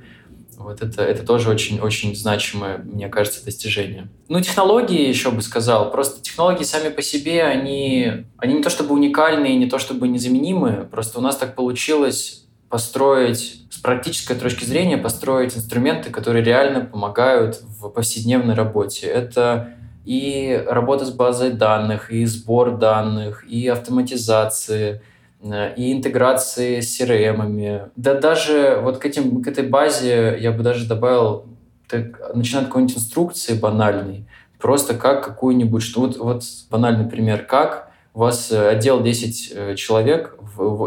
Вот 0.60 0.82
это, 0.82 1.04
это 1.04 1.26
тоже 1.26 1.50
очень-очень 1.50 2.14
значимое, 2.16 2.80
мне 2.80 3.08
кажется, 3.08 3.44
достижение. 3.44 4.10
Ну, 4.28 4.42
технологии 4.42 5.08
еще 5.08 5.32
бы 5.32 5.42
сказал. 5.42 5.90
Просто 5.90 6.22
технологии 6.22 6.64
сами 6.64 6.90
по 6.90 7.02
себе, 7.02 7.44
они, 7.44 8.26
они 8.38 8.56
не 8.56 8.62
то 8.62 8.70
чтобы 8.70 8.94
уникальные, 8.94 9.56
не 9.56 9.70
то 9.70 9.80
чтобы 9.80 10.10
незаменимые. 10.10 10.84
Просто 10.84 11.20
у 11.20 11.22
нас 11.22 11.38
так 11.38 11.56
получилось 11.56 12.46
построить 12.68 13.64
с 13.72 13.78
практической 13.78 14.36
точки 14.36 14.66
зрения, 14.66 14.98
построить 14.98 15.56
инструменты, 15.56 16.10
которые 16.10 16.44
реально 16.44 16.82
помогают 16.82 17.62
в 17.62 17.88
повседневной 17.88 18.54
работе. 18.54 19.08
Это 19.08 19.76
и 20.04 20.62
работа 20.68 21.06
с 21.06 21.12
базой 21.12 21.52
данных, 21.52 22.12
и 22.12 22.26
сбор 22.26 22.78
данных, 22.78 23.46
и 23.48 23.66
автоматизации– 23.68 25.02
и 25.42 25.94
интеграции 25.94 26.82
с 26.82 27.00
CRM. 27.00 27.90
Да 27.96 28.16
даже 28.16 28.80
вот 28.84 28.98
к, 28.98 29.06
этим, 29.06 29.42
к 29.42 29.48
этой 29.48 29.68
базе 29.68 30.38
я 30.40 30.52
бы 30.52 30.64
даже 30.64 30.88
добавил, 30.88 31.46
так, 31.88 32.36
начиная 32.36 32.64
от 32.64 32.68
какой-нибудь 32.68 32.98
инструкции 32.98 33.54
банальной, 33.54 34.26
просто 34.60 34.96
как 34.96 35.24
какую-нибудь, 35.24 35.82
что 35.82 36.02
вот, 36.02 36.18
вот 36.18 36.44
банальный 36.70 37.10
пример, 37.10 37.46
как 37.46 37.90
у 38.14 38.20
вас 38.20 38.52
э, 38.52 38.70
отдел 38.70 39.02
10 39.02 39.52
э, 39.56 39.76
человек 39.76 40.38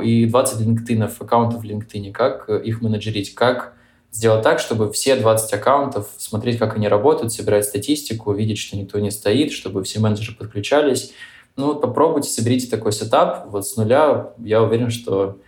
и 0.05 0.27
20 0.27 0.67
LinkedIn, 0.67 1.11
аккаунтов 1.19 1.63
в 1.63 1.65
LinkedIn, 1.65 2.13
как 2.13 2.49
их 2.49 2.83
менеджерить, 2.83 3.35
как 3.35 3.75
сделать 4.11 4.43
так, 4.43 4.59
чтобы 4.59 4.93
все 4.93 5.17
20 5.17 5.55
аккаунтов, 5.55 6.09
смотреть, 6.19 6.59
как 6.59 6.77
они 6.77 6.89
работают, 6.89 7.33
собирать 7.33 7.65
статистику, 7.65 8.33
видеть, 8.33 8.59
что 8.59 8.77
никто 8.77 8.99
не 8.99 9.11
стоит, 9.11 9.53
чтобы 9.53 9.83
все 9.83 10.01
менеджеры 10.01 10.37
подключались, 10.37 11.15
ну, 11.57 11.67
вот 11.67 11.81
попробуйте, 11.81 12.31
соберите 12.31 12.69
такой 12.69 12.93
сетап 12.93 13.47
вот 13.51 13.67
с 13.67 13.77
нуля. 13.77 14.31
Я 14.39 14.63
уверен, 14.63 14.91
что 14.91 15.39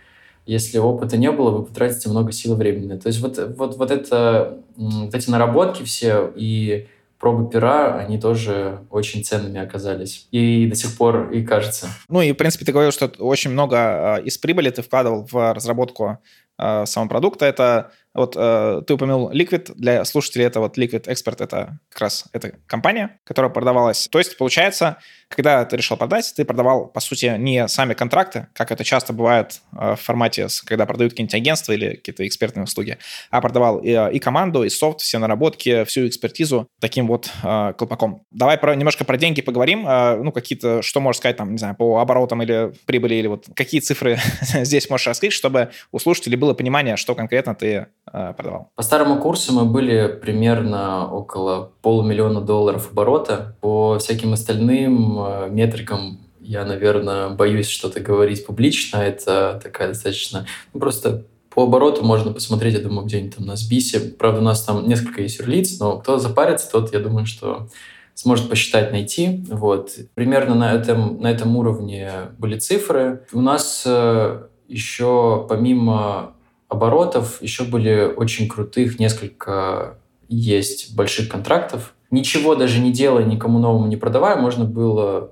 если 0.45 0.77
опыта 0.77 1.17
не 1.17 1.31
было, 1.31 1.51
вы 1.51 1.65
потратите 1.65 2.09
много 2.09 2.31
сил 2.31 2.53
и 2.53 2.57
времени. 2.57 2.97
То 2.97 3.07
есть 3.07 3.19
вот, 3.19 3.37
вот, 3.57 3.77
вот, 3.77 3.91
это, 3.91 4.59
вот 4.75 5.15
эти 5.15 5.29
наработки 5.29 5.83
все 5.83 6.31
и 6.35 6.87
пробы 7.19 7.49
пера, 7.49 7.97
они 7.97 8.19
тоже 8.19 8.81
очень 8.91 9.23
ценными 9.23 9.59
оказались. 9.59 10.27
И 10.31 10.67
до 10.67 10.75
сих 10.75 10.95
пор 10.97 11.31
и 11.31 11.43
кажется. 11.43 11.87
Ну 12.07 12.21
и, 12.21 12.31
в 12.33 12.35
принципе, 12.35 12.65
ты 12.65 12.71
говорил, 12.71 12.91
что 12.91 13.11
очень 13.19 13.51
много 13.51 13.77
а, 13.77 14.17
из 14.17 14.37
прибыли 14.37 14.69
ты 14.69 14.83
вкладывал 14.83 15.25
в 15.31 15.53
разработку 15.53 16.19
э, 16.59 16.85
самого 16.85 17.09
продукта. 17.09 17.45
Это 17.45 17.91
вот 18.15 18.35
э, 18.37 18.81
ты 18.87 18.93
упомянул 18.93 19.31
Liquid. 19.31 19.73
Для 19.75 20.03
слушателей 20.05 20.45
это 20.45 20.59
вот 20.59 20.77
Liquid 20.77 21.05
Expert, 21.05 21.43
это 21.43 21.79
как 21.89 22.01
раз 22.01 22.25
эта 22.31 22.53
компания, 22.65 23.19
которая 23.25 23.51
продавалась. 23.51 24.07
То 24.09 24.19
есть, 24.19 24.37
получается, 24.37 24.97
когда 25.27 25.65
ты 25.65 25.75
решил 25.75 25.97
продать, 25.97 26.33
ты 26.35 26.45
продавал, 26.45 26.87
по 26.87 26.99
сути, 26.99 27.35
не 27.37 27.67
сами 27.67 27.93
контракты, 27.93 28.47
как 28.53 28.71
это 28.71 28.83
часто 28.83 29.13
бывает 29.13 29.61
э, 29.73 29.95
в 29.95 30.01
формате, 30.01 30.47
когда 30.65 30.85
продают 30.85 31.13
какие-нибудь 31.13 31.35
агентства 31.35 31.73
или 31.73 31.95
какие-то 31.95 32.25
экспертные 32.27 32.63
услуги, 32.63 32.97
а 33.31 33.41
продавал 33.41 33.79
и, 33.79 33.91
и 34.13 34.19
команду, 34.19 34.63
и 34.63 34.69
софт, 34.69 35.01
все 35.01 35.17
наработки, 35.17 35.83
всю 35.85 36.07
экспертизу 36.07 36.67
таким 36.79 37.07
вот 37.07 37.29
э, 37.43 37.73
колпаком. 37.77 38.23
Давай 38.31 38.57
про, 38.57 38.75
немножко 38.75 39.03
про 39.03 39.17
деньги 39.17 39.41
поговорим. 39.41 39.85
Э, 39.87 40.15
ну, 40.15 40.31
какие-то, 40.31 40.81
что 40.81 41.01
можешь 41.01 41.19
сказать 41.19 41.37
там, 41.37 41.51
не 41.51 41.57
знаю, 41.57 41.75
по 41.75 41.99
оборотам 41.99 42.41
или 42.41 42.71
прибыли, 42.85 43.15
или 43.15 43.27
вот 43.27 43.45
какие 43.55 43.81
цифры 43.81 44.17
здесь 44.41 44.89
можешь 44.89 45.07
раскрыть, 45.07 45.33
чтобы 45.33 45.71
у 45.91 45.99
слушателей 45.99 46.37
было 46.37 46.53
понимание, 46.53 46.97
что 46.97 47.15
конкретно 47.15 47.55
ты 47.55 47.67
э, 47.67 47.85
продавал. 48.11 48.71
По 48.75 48.83
старому 48.83 49.19
курсу 49.19 49.53
мы 49.53 49.65
были 49.65 50.07
примерно 50.07 51.11
около 51.11 51.71
полумиллиона 51.81 52.41
долларов 52.41 52.91
оборота. 52.91 53.55
По 53.61 53.97
всяким 53.99 54.33
остальным 54.33 55.17
э, 55.19 55.49
метрикам 55.49 56.19
я, 56.39 56.63
наверное, 56.65 57.29
боюсь 57.29 57.67
что-то 57.67 57.99
говорить 57.99 58.45
публично. 58.45 58.97
Это 58.97 59.59
такая 59.61 59.89
достаточно... 59.89 60.45
Ну, 60.73 60.79
просто 60.79 61.25
по 61.49 61.63
обороту 61.63 62.03
можно 62.03 62.33
посмотреть, 62.33 62.73
я 62.73 62.81
думаю, 62.81 63.07
где-нибудь 63.07 63.37
там 63.37 63.45
на 63.45 63.55
Сбисе. 63.55 63.99
Правда, 63.99 64.41
у 64.41 64.43
нас 64.43 64.61
там 64.61 64.87
несколько 64.87 65.21
есть 65.21 65.39
юрлиц, 65.39 65.79
но 65.79 65.97
кто 65.97 66.19
запарится, 66.19 66.69
тот, 66.69 66.93
я 66.93 66.99
думаю, 66.99 67.25
что 67.25 67.69
сможет 68.13 68.49
посчитать, 68.49 68.91
найти. 68.91 69.43
Вот. 69.49 69.91
Примерно 70.13 70.53
на 70.53 70.73
этом, 70.73 71.21
на 71.21 71.31
этом 71.31 71.55
уровне 71.55 72.11
были 72.37 72.59
цифры. 72.59 73.25
У 73.33 73.41
нас 73.41 73.83
э, 73.85 74.43
еще 74.67 75.45
помимо 75.49 76.33
оборотов 76.69 77.41
еще 77.41 77.63
были 77.63 78.11
очень 78.15 78.47
крутых 78.47 78.99
несколько 78.99 79.97
есть 80.27 80.95
больших 80.95 81.29
контрактов. 81.29 81.93
Ничего 82.11 82.55
даже 82.55 82.79
не 82.79 82.91
делая, 82.91 83.25
никому 83.25 83.59
новому 83.59 83.87
не 83.87 83.97
продавая, 83.97 84.35
можно 84.37 84.65
было 84.65 85.31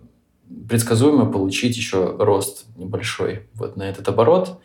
предсказуемо 0.67 1.25
получить 1.31 1.77
еще 1.77 2.15
рост 2.17 2.65
небольшой 2.77 3.47
вот 3.53 3.75
на 3.75 3.83
этот 3.83 4.07
оборот. 4.07 4.59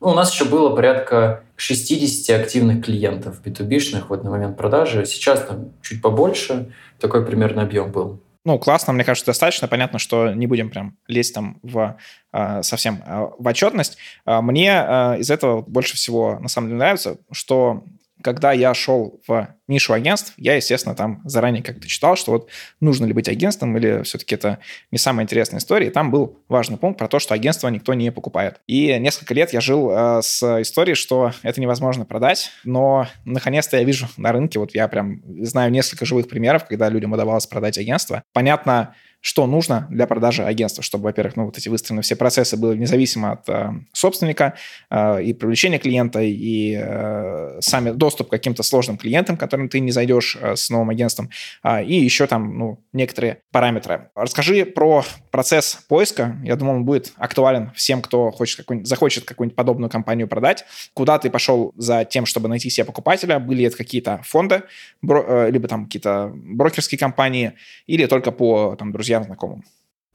Ну, 0.00 0.08
у 0.08 0.14
нас 0.14 0.32
еще 0.32 0.44
было 0.44 0.74
порядка 0.74 1.44
60 1.56 2.40
активных 2.40 2.84
клиентов 2.84 3.40
B2B-шных 3.44 4.04
вот 4.08 4.24
на 4.24 4.30
момент 4.30 4.56
продажи. 4.56 5.06
Сейчас 5.06 5.44
там 5.44 5.72
чуть 5.82 6.02
побольше. 6.02 6.72
Такой 6.98 7.24
примерно 7.24 7.62
объем 7.62 7.90
был 7.90 8.20
ну, 8.44 8.58
классно, 8.58 8.92
мне 8.92 9.04
кажется, 9.04 9.26
достаточно. 9.26 9.68
Понятно, 9.68 9.98
что 9.98 10.32
не 10.32 10.46
будем 10.46 10.68
прям 10.68 10.98
лезть 11.08 11.34
там 11.34 11.58
в 11.62 11.96
э, 12.32 12.62
совсем 12.62 13.02
э, 13.06 13.28
в 13.38 13.46
отчетность. 13.46 13.96
Э, 14.26 14.40
мне 14.42 14.72
из 15.18 15.30
этого 15.30 15.62
больше 15.62 15.96
всего 15.96 16.38
на 16.38 16.48
самом 16.48 16.68
деле 16.68 16.78
нравится, 16.78 17.16
что 17.32 17.84
когда 18.24 18.52
я 18.52 18.72
шел 18.72 19.20
в 19.28 19.54
нишу 19.68 19.92
агентств, 19.92 20.32
я, 20.38 20.56
естественно, 20.56 20.94
там 20.94 21.20
заранее 21.24 21.62
как-то 21.62 21.86
читал, 21.86 22.16
что 22.16 22.32
вот 22.32 22.48
нужно 22.80 23.04
ли 23.04 23.12
быть 23.12 23.28
агентством 23.28 23.76
или 23.76 24.02
все-таки 24.02 24.34
это 24.34 24.58
не 24.90 24.98
самая 24.98 25.24
интересная 25.24 25.60
история. 25.60 25.88
И 25.88 25.90
там 25.90 26.10
был 26.10 26.42
важный 26.48 26.78
пункт 26.78 26.98
про 26.98 27.06
то, 27.06 27.18
что 27.18 27.34
агентство 27.34 27.68
никто 27.68 27.92
не 27.92 28.10
покупает. 28.10 28.60
И 28.66 28.98
несколько 28.98 29.34
лет 29.34 29.52
я 29.52 29.60
жил 29.60 29.90
э, 29.90 30.22
с 30.22 30.42
историей, 30.62 30.94
что 30.94 31.32
это 31.42 31.60
невозможно 31.60 32.06
продать, 32.06 32.50
но 32.64 33.06
наконец-то 33.26 33.76
я 33.76 33.84
вижу 33.84 34.08
на 34.16 34.32
рынке, 34.32 34.58
вот 34.58 34.74
я 34.74 34.88
прям 34.88 35.20
знаю 35.44 35.70
несколько 35.70 36.06
живых 36.06 36.28
примеров, 36.28 36.66
когда 36.66 36.88
людям 36.88 37.12
удавалось 37.12 37.46
продать 37.46 37.76
агентство. 37.76 38.22
Понятно, 38.32 38.94
что 39.24 39.46
нужно 39.46 39.86
для 39.90 40.06
продажи 40.06 40.44
агентства, 40.44 40.82
чтобы, 40.82 41.04
во-первых, 41.04 41.36
ну, 41.36 41.46
вот 41.46 41.56
эти 41.56 41.70
выстроены 41.70 42.02
все 42.02 42.14
процессы 42.14 42.58
были 42.58 42.76
независимо 42.76 43.32
от 43.32 43.48
э, 43.48 43.70
собственника, 43.94 44.52
э, 44.90 45.22
и 45.22 45.32
привлечения 45.32 45.78
клиента, 45.78 46.20
и 46.20 46.78
э, 46.78 47.56
сами 47.60 47.92
доступ 47.92 48.28
к 48.28 48.30
каким-то 48.32 48.62
сложным 48.62 48.98
клиентам, 48.98 49.38
которым 49.38 49.70
ты 49.70 49.80
не 49.80 49.92
зайдешь 49.92 50.36
э, 50.38 50.56
с 50.56 50.68
новым 50.68 50.90
агентством, 50.90 51.30
э, 51.62 51.84
и 51.84 51.94
еще 51.94 52.26
там, 52.26 52.58
ну, 52.58 52.84
некоторые 52.92 53.38
параметры. 53.50 54.10
Расскажи 54.14 54.66
про 54.66 55.02
процесс 55.30 55.78
поиска. 55.88 56.36
Я 56.44 56.56
думаю, 56.56 56.80
он 56.80 56.84
будет 56.84 57.14
актуален 57.16 57.72
всем, 57.74 58.02
кто 58.02 58.30
хочет 58.30 58.58
какой 58.58 58.84
захочет 58.84 59.24
какую-нибудь 59.24 59.56
подобную 59.56 59.88
компанию 59.88 60.28
продать. 60.28 60.66
Куда 60.92 61.18
ты 61.18 61.30
пошел 61.30 61.72
за 61.78 62.04
тем, 62.04 62.26
чтобы 62.26 62.48
найти 62.48 62.68
себе 62.68 62.84
покупателя? 62.84 63.38
Были 63.38 63.64
это 63.64 63.78
какие-то 63.78 64.20
фонды, 64.22 64.64
бро, 65.00 65.24
э, 65.26 65.50
либо 65.50 65.66
там 65.66 65.86
какие-то 65.86 66.30
брокерские 66.34 66.98
компании, 66.98 67.54
или 67.86 68.04
только 68.04 68.30
по 68.30 68.76
там, 68.76 68.92
друзьям 68.92 69.13
друзьям, 69.14 69.24
знакомым? 69.24 69.64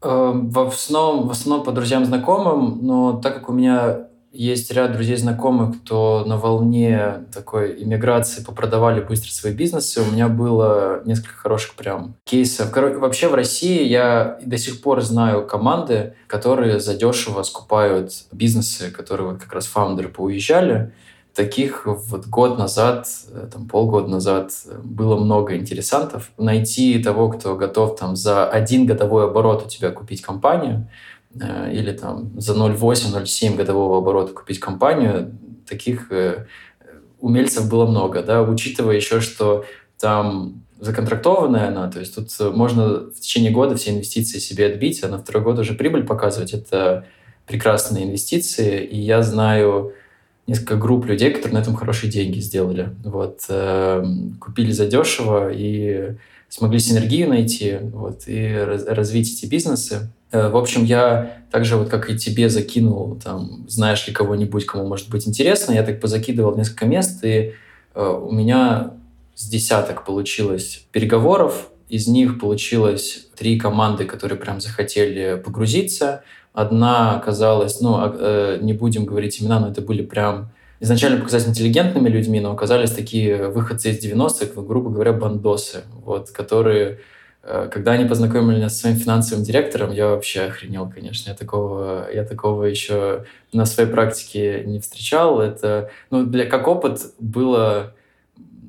Эм, 0.01 0.49
в 0.49 0.59
основном, 0.59 1.27
в 1.27 1.31
основном 1.31 1.65
по 1.65 1.71
друзьям, 1.71 2.05
знакомым, 2.05 2.79
но 2.81 3.19
так 3.21 3.35
как 3.35 3.49
у 3.49 3.53
меня 3.53 4.05
есть 4.31 4.71
ряд 4.71 4.93
друзей, 4.93 5.17
знакомых, 5.17 5.81
кто 5.81 6.23
на 6.25 6.37
волне 6.37 7.25
такой 7.33 7.83
иммиграции 7.83 8.43
попродавали 8.43 9.01
быстро 9.01 9.31
свои 9.31 9.53
бизнесы. 9.53 10.01
У 10.01 10.11
меня 10.11 10.27
было 10.27 11.01
несколько 11.03 11.33
хороших 11.33 11.73
прям 11.73 12.15
кейсов. 12.25 12.69
Короче, 12.69 12.97
вообще 12.97 13.27
в 13.27 13.33
России 13.33 13.83
я 13.83 14.37
до 14.45 14.59
сих 14.59 14.81
пор 14.81 15.01
знаю 15.01 15.47
команды, 15.47 16.13
которые 16.27 16.79
задешево 16.79 17.41
скупают 17.41 18.11
бизнесы, 18.31 18.91
которые 18.91 19.31
вот 19.31 19.41
как 19.41 19.51
раз 19.51 19.65
фаундеры 19.65 20.09
поуезжали 20.09 20.93
таких 21.39 21.85
вот 21.85 22.25
год 22.25 22.59
назад, 22.59 23.07
э, 23.31 23.47
там, 23.49 23.65
полгода 23.69 24.09
назад 24.09 24.51
было 24.83 25.15
много 25.15 25.55
интересантов. 25.55 26.31
Найти 26.37 27.01
того, 27.01 27.29
кто 27.29 27.55
готов 27.55 27.97
там 27.97 28.17
за 28.17 28.49
один 28.49 28.85
годовой 28.85 29.23
оборот 29.23 29.63
у 29.65 29.69
тебя 29.69 29.91
купить 29.91 30.21
компанию, 30.21 30.89
э, 31.39 31.71
или 31.71 31.93
там 31.93 32.37
за 32.41 32.55
0,8-0,7 32.55 33.55
годового 33.55 33.99
оборота 33.99 34.33
купить 34.33 34.59
компанию, 34.59 35.31
таких 35.65 36.11
э, 36.11 36.45
умельцев 37.21 37.69
было 37.69 37.85
много, 37.85 38.21
да, 38.21 38.41
учитывая 38.41 38.97
еще, 38.97 39.21
что 39.21 39.63
там 39.97 40.63
законтрактованная 40.81 41.69
она, 41.69 41.89
то 41.89 41.99
есть 41.99 42.15
тут 42.15 42.27
можно 42.53 43.11
в 43.11 43.19
течение 43.21 43.51
года 43.51 43.75
все 43.75 43.91
инвестиции 43.91 44.39
себе 44.39 44.65
отбить, 44.65 45.01
а 45.05 45.07
на 45.07 45.19
второй 45.19 45.41
год 45.43 45.59
уже 45.59 45.73
прибыль 45.73 46.03
показывать. 46.03 46.53
Это 46.53 47.05
прекрасные 47.47 48.03
инвестиции, 48.03 48.83
и 48.83 48.99
я 48.99 49.23
знаю 49.23 49.93
несколько 50.49 50.75
групп 50.75 51.05
людей, 51.05 51.31
которые 51.31 51.59
на 51.59 51.61
этом 51.61 51.75
хорошие 51.75 52.11
деньги 52.11 52.39
сделали. 52.39 52.89
Вот, 53.03 53.41
э, 53.49 54.03
купили 54.39 54.71
задешево 54.71 55.51
и 55.53 56.15
смогли 56.49 56.79
синергию 56.79 57.29
найти 57.29 57.77
вот, 57.93 58.23
и 58.25 58.55
развить 58.57 59.31
эти 59.31 59.49
бизнесы. 59.49 60.11
Э, 60.31 60.49
в 60.49 60.57
общем, 60.57 60.83
я 60.83 61.37
также, 61.51 61.77
вот 61.77 61.89
как 61.89 62.09
и 62.09 62.17
тебе, 62.17 62.49
закинул, 62.49 63.19
там, 63.23 63.65
знаешь 63.67 64.07
ли 64.07 64.13
кого-нибудь, 64.13 64.65
кому 64.65 64.87
может 64.87 65.09
быть 65.09 65.27
интересно, 65.27 65.73
я 65.73 65.83
так 65.83 66.01
позакидывал 66.01 66.57
несколько 66.57 66.85
мест, 66.85 67.23
и 67.23 67.53
э, 67.93 68.07
у 68.07 68.31
меня 68.31 68.93
с 69.35 69.47
десяток 69.47 70.03
получилось 70.03 70.85
переговоров, 70.91 71.69
из 71.89 72.07
них 72.07 72.39
получилось 72.39 73.27
три 73.35 73.59
команды, 73.59 74.05
которые 74.05 74.37
прям 74.37 74.61
захотели 74.61 75.41
погрузиться. 75.43 76.23
Одна 76.53 77.17
оказалась, 77.17 77.81
ну, 77.81 77.95
а, 77.95 78.15
э, 78.17 78.59
не 78.61 78.73
будем 78.73 79.05
говорить 79.05 79.41
имена, 79.41 79.59
но 79.59 79.69
это 79.69 79.81
были 79.81 80.03
прям 80.03 80.51
изначально 80.79 81.19
показать 81.19 81.47
интеллигентными 81.47 82.09
людьми, 82.09 82.39
но 82.39 82.51
оказались 82.51 82.91
такие 82.91 83.49
выходцы 83.49 83.91
из 83.91 84.03
90-х, 84.03 84.61
грубо 84.61 84.89
говоря, 84.89 85.13
бандосы, 85.13 85.83
вот, 86.05 86.29
которые 86.29 86.99
Э, 87.41 87.69
когда 87.71 87.93
они 87.93 88.05
познакомили 88.05 88.57
меня 88.57 88.69
со 88.69 88.79
своим 88.79 88.97
финансовым 88.97 89.43
директором, 89.43 89.91
я 89.91 90.07
вообще 90.07 90.41
охренел, 90.41 90.89
конечно. 90.93 91.29
Я 91.29 91.35
такого, 91.35 92.07
я 92.13 92.23
такого 92.23 92.65
еще 92.65 93.25
на 93.53 93.65
своей 93.65 93.89
практике 93.89 94.63
не 94.65 94.79
встречал. 94.79 95.41
Это, 95.41 95.89
ну, 96.11 96.25
для, 96.25 96.45
как 96.45 96.67
опыт 96.67 97.01
было, 97.19 97.93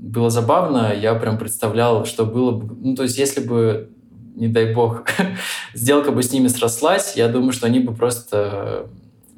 было 0.01 0.31
забавно. 0.31 0.95
Я 0.95 1.15
прям 1.15 1.39
представлял, 1.39 2.07
что 2.07 2.25
было 2.25 2.53
бы... 2.53 2.75
Ну, 2.81 2.97
то 2.97 3.03
есть, 3.03 3.19
если 3.19 3.41
бы, 3.41 3.91
не 4.35 4.49
дай 4.49 4.73
бог, 4.73 5.05
сделка 5.75 6.11
бы 6.11 6.23
с 6.23 6.33
ними 6.33 6.49
срослась, 6.49 7.17
я 7.17 7.29
думаю, 7.29 7.53
что 7.53 7.67
они 7.67 7.81
бы 7.81 7.95
просто 7.95 8.89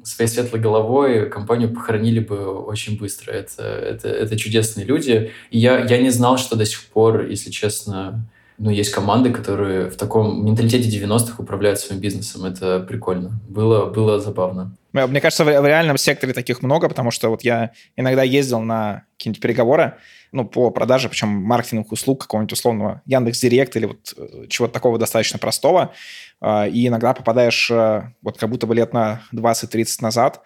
своей 0.03 0.29
светлой 0.29 0.61
головой 0.61 1.29
компанию 1.29 1.73
похоронили 1.73 2.19
бы 2.19 2.45
очень 2.61 2.97
быстро. 2.97 3.31
Это, 3.31 3.63
это, 3.63 4.07
это 4.07 4.37
чудесные 4.37 4.85
люди. 4.85 5.31
И 5.49 5.59
я, 5.59 5.83
я 5.85 6.01
не 6.01 6.09
знал, 6.09 6.37
что 6.37 6.55
до 6.55 6.65
сих 6.65 6.85
пор, 6.85 7.25
если 7.25 7.51
честно, 7.51 8.25
ну, 8.63 8.69
есть 8.69 8.91
команды, 8.91 9.29
которые 9.29 9.89
в 9.89 9.97
таком 9.97 10.45
менталитете 10.45 10.87
90-х 10.89 11.35
управляют 11.37 11.81
своим 11.81 11.99
бизнесом. 11.99 12.45
Это 12.45 12.79
прикольно. 12.79 13.41
Было, 13.49 13.87
было 13.87 14.21
забавно. 14.21 14.77
Мне 14.93 15.19
кажется, 15.19 15.43
в 15.43 15.67
реальном 15.67 15.97
секторе 15.97 16.31
таких 16.31 16.61
много, 16.61 16.87
потому 16.87 17.11
что 17.11 17.27
вот 17.27 17.43
я 17.43 17.71
иногда 17.97 18.23
ездил 18.23 18.61
на 18.61 19.03
какие-нибудь 19.17 19.41
переговоры, 19.41 19.97
ну, 20.31 20.45
по 20.45 20.69
продаже, 20.69 21.09
причем 21.09 21.27
маркетинговых 21.27 21.91
услуг 21.91 22.21
какого-нибудь 22.21 22.53
условного 22.53 23.01
Яндекс 23.05 23.41
Директ 23.41 23.75
или 23.75 23.85
вот 23.85 24.13
э, 24.15 24.47
чего-то 24.47 24.73
такого 24.73 24.97
достаточно 24.97 25.39
простого, 25.39 25.91
а, 26.39 26.65
и 26.65 26.87
иногда 26.87 27.13
попадаешь 27.13 27.69
э, 27.69 28.13
вот 28.21 28.37
как 28.37 28.49
будто 28.49 28.65
бы 28.65 28.75
лет 28.75 28.93
на 28.93 29.23
20-30 29.33 29.97
назад, 29.99 30.41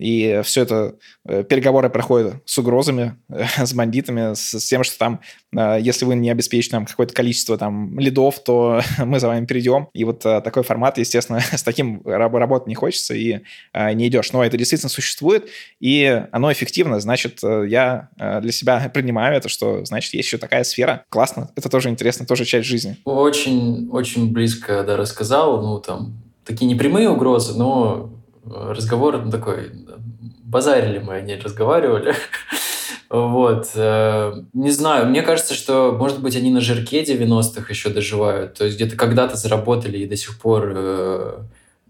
и 0.00 0.40
все 0.44 0.62
это, 0.62 0.96
э, 1.26 1.44
переговоры 1.44 1.90
проходят 1.90 2.36
с 2.46 2.56
угрозами, 2.56 3.16
с 3.56 3.72
бандитами, 3.74 4.34
с, 4.34 4.58
с 4.58 4.64
тем, 4.64 4.82
что 4.82 4.98
там, 4.98 5.20
э, 5.54 5.78
если 5.80 6.06
вы 6.06 6.14
не 6.14 6.30
обеспечите 6.30 6.76
нам 6.76 6.86
какое-то 6.86 7.12
количество 7.12 7.58
там 7.58 7.98
лидов, 7.98 8.42
то 8.42 8.80
мы 8.98 9.20
за 9.20 9.28
вами 9.28 9.44
перейдем. 9.44 9.88
И 9.92 10.04
вот 10.04 10.24
э, 10.24 10.40
такой 10.40 10.62
формат, 10.62 10.96
естественно, 10.96 11.40
с 11.52 11.62
таким 11.62 12.00
работать 12.04 12.66
не 12.66 12.74
хочется 12.74 13.14
и 13.14 13.40
не 13.74 14.08
идешь. 14.08 14.32
Но 14.32 14.42
это 14.44 14.56
действительно 14.56 14.88
существует, 14.88 15.48
и 15.80 16.24
оно 16.32 16.50
эффективно. 16.50 17.00
Значит, 17.00 17.40
я 17.42 18.08
для 18.18 18.52
себя 18.52 18.90
принимаю 18.92 19.36
это, 19.36 19.48
что, 19.48 19.84
значит, 19.84 20.14
есть 20.14 20.28
еще 20.28 20.38
такая 20.38 20.64
сфера. 20.64 21.04
Классно. 21.08 21.50
Это 21.56 21.68
тоже 21.68 21.90
интересно, 21.90 22.26
тоже 22.26 22.44
часть 22.44 22.66
жизни. 22.66 22.96
Очень, 23.04 23.88
очень 23.90 24.32
близко, 24.32 24.82
да, 24.84 24.96
рассказал. 24.96 25.62
Ну, 25.62 25.78
там, 25.78 26.14
такие 26.44 26.66
непрямые 26.66 27.08
угрозы, 27.08 27.56
но 27.56 28.10
разговор 28.44 29.30
такой, 29.30 29.70
базарили 30.44 30.98
мы, 30.98 31.14
они 31.14 31.36
разговаривали. 31.36 32.14
Вот. 33.10 33.70
Э, 33.74 34.32
не 34.52 34.70
знаю, 34.70 35.08
мне 35.08 35.22
кажется, 35.22 35.54
что, 35.54 35.96
может 35.98 36.22
быть, 36.22 36.36
они 36.36 36.52
на 36.52 36.60
жирке 36.60 37.02
90-х 37.02 37.66
еще 37.68 37.88
доживают. 37.88 38.54
То 38.54 38.64
есть 38.66 38.76
где-то 38.76 38.94
когда-то 38.96 39.36
заработали 39.36 39.98
и 39.98 40.06
до 40.06 40.16
сих 40.16 40.38
пор... 40.38 40.72
Э, 40.76 41.38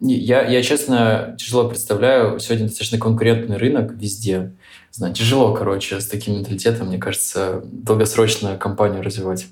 я, 0.00 0.48
я, 0.48 0.62
честно, 0.62 1.36
тяжело 1.38 1.68
представляю, 1.68 2.40
сегодня 2.40 2.68
достаточно 2.68 2.98
конкурентный 2.98 3.58
рынок 3.58 3.92
везде. 3.92 4.52
Знаю, 4.92 5.12
тяжело, 5.12 5.52
короче, 5.54 6.00
с 6.00 6.06
таким 6.06 6.36
менталитетом, 6.36 6.88
мне 6.88 6.96
кажется, 6.96 7.62
долгосрочно 7.64 8.56
компанию 8.56 9.02
развивать. 9.02 9.46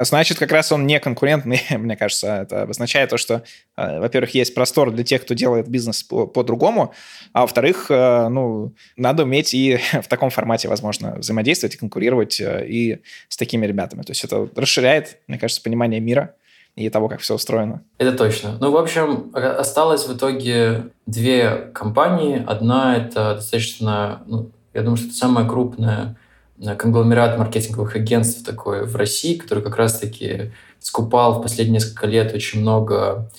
Значит, 0.00 0.38
как 0.38 0.50
раз 0.50 0.72
он 0.72 0.86
не 0.86 0.98
конкурентный, 0.98 1.60
мне 1.70 1.96
кажется. 1.96 2.42
Это 2.42 2.62
означает 2.62 3.10
то, 3.10 3.16
что, 3.16 3.44
э, 3.76 4.00
во-первых, 4.00 4.34
есть 4.34 4.54
простор 4.54 4.90
для 4.90 5.04
тех, 5.04 5.22
кто 5.22 5.34
делает 5.34 5.68
бизнес 5.68 6.02
по-другому, 6.02 6.92
а 7.32 7.42
во-вторых, 7.42 7.86
э, 7.90 8.28
ну, 8.28 8.74
надо 8.96 9.22
уметь 9.22 9.54
и 9.54 9.78
в 10.02 10.08
таком 10.08 10.30
формате, 10.30 10.68
возможно, 10.68 11.16
взаимодействовать 11.18 11.76
и 11.76 11.78
конкурировать 11.78 12.40
э, 12.40 12.66
и 12.66 13.02
с 13.28 13.36
такими 13.36 13.66
ребятами. 13.66 14.02
То 14.02 14.10
есть 14.10 14.24
это 14.24 14.48
расширяет, 14.56 15.18
мне 15.28 15.38
кажется, 15.38 15.62
понимание 15.62 16.00
мира 16.00 16.34
и 16.74 16.88
того, 16.90 17.08
как 17.08 17.20
все 17.20 17.36
устроено. 17.36 17.82
Это 17.98 18.16
точно. 18.16 18.58
Ну, 18.60 18.72
в 18.72 18.76
общем, 18.76 19.30
осталось 19.32 20.08
в 20.08 20.16
итоге 20.16 20.86
две 21.06 21.70
компании. 21.72 22.42
Одна— 22.44 22.96
это 22.98 23.36
достаточно, 23.36 24.22
ну, 24.26 24.50
я 24.72 24.82
думаю, 24.82 24.96
что 24.96 25.06
это 25.06 25.16
самая 25.16 25.48
крупная 25.48 26.16
конгломерат 26.60 27.38
маркетинговых 27.38 27.96
агентств 27.96 28.44
такой 28.44 28.84
в 28.86 28.94
России, 28.96 29.34
который 29.36 29.62
как 29.62 29.76
раз-таки 29.76 30.52
скупал 30.78 31.38
в 31.38 31.42
последние 31.42 31.74
несколько 31.74 32.06
лет 32.06 32.32
очень 32.34 32.60
много 32.60 33.30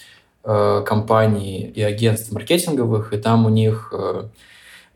э, 0.44 0.84
компаний 0.86 1.62
и 1.64 1.82
агентств 1.82 2.32
маркетинговых, 2.32 3.14
и 3.14 3.18
там 3.18 3.46
у 3.46 3.50
них 3.50 3.94
э, 3.98 4.28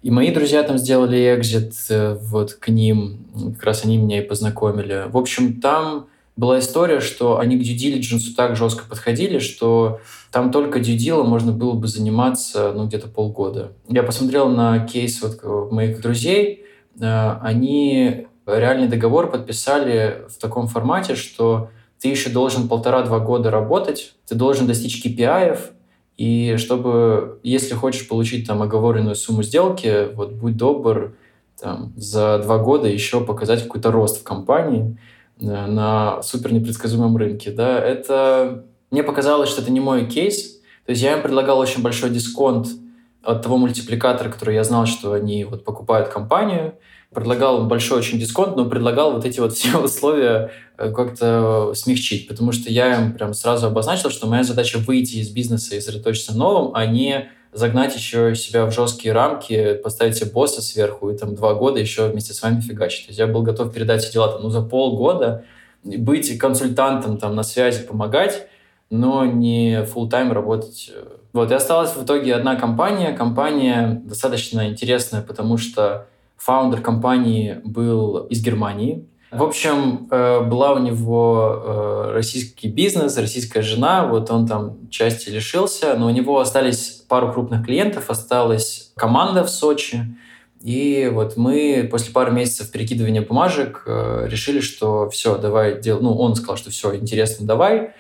и 0.02 0.12
мои 0.12 0.32
друзья 0.32 0.64
там 0.64 0.78
сделали 0.78 1.36
экзит 1.36 1.74
э, 1.90 2.18
вот 2.22 2.54
к 2.54 2.70
ним, 2.70 3.26
как 3.56 3.64
раз 3.64 3.86
они 3.86 3.98
меня 3.98 4.20
и 4.20 4.28
познакомили. 4.28 5.06
В 5.08 5.18
общем, 5.18 5.62
там 5.62 6.08
была 6.36 6.60
история, 6.60 7.02
что 7.02 7.38
они 7.38 7.58
к 7.58 7.62
due 7.62 8.36
так 8.36 8.56
жестко 8.56 8.86
подходили, 8.90 9.40
что 9.40 10.00
там 10.32 10.52
только 10.52 10.80
due 10.80 11.24
можно 11.24 11.52
было 11.52 11.74
бы 11.74 11.88
заниматься 11.88 12.74
ну, 12.74 12.88
где-то 12.88 13.08
полгода. 13.08 13.72
Я 13.88 14.04
посмотрел 14.04 14.50
на 14.50 14.80
кейс 14.86 15.22
вот 15.22 15.72
моих 15.72 16.02
друзей, 16.02 16.60
Э, 16.60 16.69
они 17.02 18.28
реальный 18.46 18.88
договор 18.88 19.30
подписали 19.30 20.26
в 20.30 20.40
таком 20.40 20.68
формате, 20.68 21.16
что 21.16 21.70
ты 22.00 22.08
еще 22.08 22.30
должен 22.30 22.68
полтора-два 22.68 23.20
года 23.20 23.52
работать, 23.52 24.16
ты 24.28 24.36
должен 24.36 24.68
достичь 24.68 25.06
KPI, 25.06 25.60
и 26.18 26.56
чтобы, 26.58 27.40
если 27.44 27.76
хочешь 27.76 28.08
получить 28.08 28.48
там 28.48 28.62
оговоренную 28.62 29.16
сумму 29.16 29.44
сделки, 29.44 30.14
вот 30.14 30.34
будь 30.34 30.58
добр, 30.58 31.16
там, 31.60 31.94
за 31.96 32.40
два 32.40 32.58
года 32.58 32.88
еще 32.88 33.22
показать 33.22 33.64
какой-то 33.64 33.92
рост 33.92 34.22
в 34.22 34.24
компании 34.24 34.98
э, 35.40 35.46
на 35.46 36.22
супер 36.22 36.54
непредсказуемом 36.54 37.18
рынке. 37.18 37.52
Да, 37.52 37.80
это 37.80 38.66
мне 38.92 39.04
показалось, 39.04 39.50
что 39.50 39.62
это 39.62 39.72
не 39.72 39.80
мой 39.80 40.08
кейс. 40.08 40.60
То 40.86 40.92
есть 40.92 41.02
я 41.02 41.14
им 41.16 41.22
предлагал 41.22 41.60
очень 41.60 41.82
большой 41.82 42.10
дисконт 42.10 42.68
от 43.24 43.42
того 43.44 43.58
мультипликатора, 43.58 44.30
который 44.30 44.56
я 44.56 44.64
знал, 44.64 44.86
что 44.86 45.14
они 45.14 45.44
вот 45.44 45.66
покупают 45.66 46.10
компанию, 46.10 46.76
предлагал 47.14 47.66
большой 47.66 48.00
очень 48.00 48.20
дисконт, 48.20 48.56
но 48.56 48.70
предлагал 48.70 49.14
вот 49.14 49.26
эти 49.26 49.40
вот 49.40 49.54
все 49.54 49.78
условия 49.84 50.52
э, 50.78 50.92
как-то 50.92 51.74
смягчить, 51.76 52.28
потому 52.28 52.52
что 52.52 52.70
я 52.70 52.96
им 52.96 53.14
прям 53.14 53.34
сразу 53.34 53.68
обозначил, 53.68 54.10
что 54.10 54.28
моя 54.28 54.44
задача 54.44 54.78
выйти 54.78 55.18
из 55.18 55.30
бизнеса 55.30 55.76
и 55.76 55.82
сосредоточиться 55.82 56.34
на 56.34 56.40
новом, 56.40 56.76
а 56.76 56.86
не 56.86 57.30
загнать 57.52 57.96
еще 57.96 58.36
себя 58.36 58.66
в 58.66 58.72
жесткие 58.72 59.14
рамки, 59.14 59.74
поставить 59.74 60.18
себе 60.18 60.30
босса 60.30 60.62
сверху 60.62 61.10
и 61.10 61.18
там 61.18 61.36
два 61.36 61.56
года 61.56 61.80
еще 61.80 62.08
вместе 62.08 62.34
с 62.34 62.42
вами 62.44 62.62
фигачить. 62.62 63.08
То 63.08 63.10
есть 63.10 63.20
я 63.20 63.26
был 63.26 63.42
готов 63.42 63.74
передать 63.74 64.04
все 64.04 64.14
дела 64.14 64.32
там, 64.32 64.44
ну, 64.44 64.50
за 64.50 64.62
полгода, 64.62 65.46
быть 65.84 66.38
консультантом 66.38 67.18
там 67.18 67.36
на 67.36 67.42
связи, 67.42 67.84
помогать, 67.84 68.48
но 68.90 69.26
не 69.26 69.84
full 69.84 70.10
тайм 70.10 70.32
работать. 70.32 70.92
Вот, 71.34 71.52
и 71.52 71.54
осталась 71.54 71.96
в 71.96 72.04
итоге 72.04 72.36
одна 72.36 72.56
компания. 72.56 73.14
Компания 73.14 74.02
достаточно 74.04 74.68
интересная, 74.68 75.22
потому 75.22 75.58
что 75.58 76.08
Фаундер 76.38 76.82
компании 76.82 77.62
был 77.64 78.20
из 78.30 78.42
Германии. 78.42 79.06
В 79.32 79.44
общем, 79.44 80.08
э, 80.10 80.42
была 80.42 80.74
у 80.74 80.80
него 80.80 81.62
э, 81.64 82.12
российский 82.14 82.68
бизнес, 82.68 83.16
российская 83.16 83.62
жена, 83.62 84.08
вот 84.08 84.32
он 84.32 84.48
там 84.48 84.90
части 84.90 85.30
лишился, 85.30 85.94
но 85.96 86.08
у 86.08 86.10
него 86.10 86.40
остались 86.40 87.04
пару 87.08 87.32
крупных 87.32 87.64
клиентов, 87.64 88.10
осталась 88.10 88.92
команда 88.96 89.44
в 89.44 89.50
Сочи, 89.50 90.04
и 90.62 91.10
вот 91.14 91.38
мы 91.38 91.88
после 91.90 92.12
пары 92.12 92.32
месяцев 92.32 92.72
перекидывания 92.72 93.22
бумажек 93.22 93.84
э, 93.86 94.26
решили, 94.28 94.60
что 94.60 95.10
все, 95.10 95.38
давай 95.38 95.80
делать. 95.80 96.02
Ну, 96.02 96.16
он 96.16 96.36
сказал, 96.36 96.58
что 96.58 96.70
все, 96.70 96.96
интересно, 96.96 97.46
давай. 97.46 97.94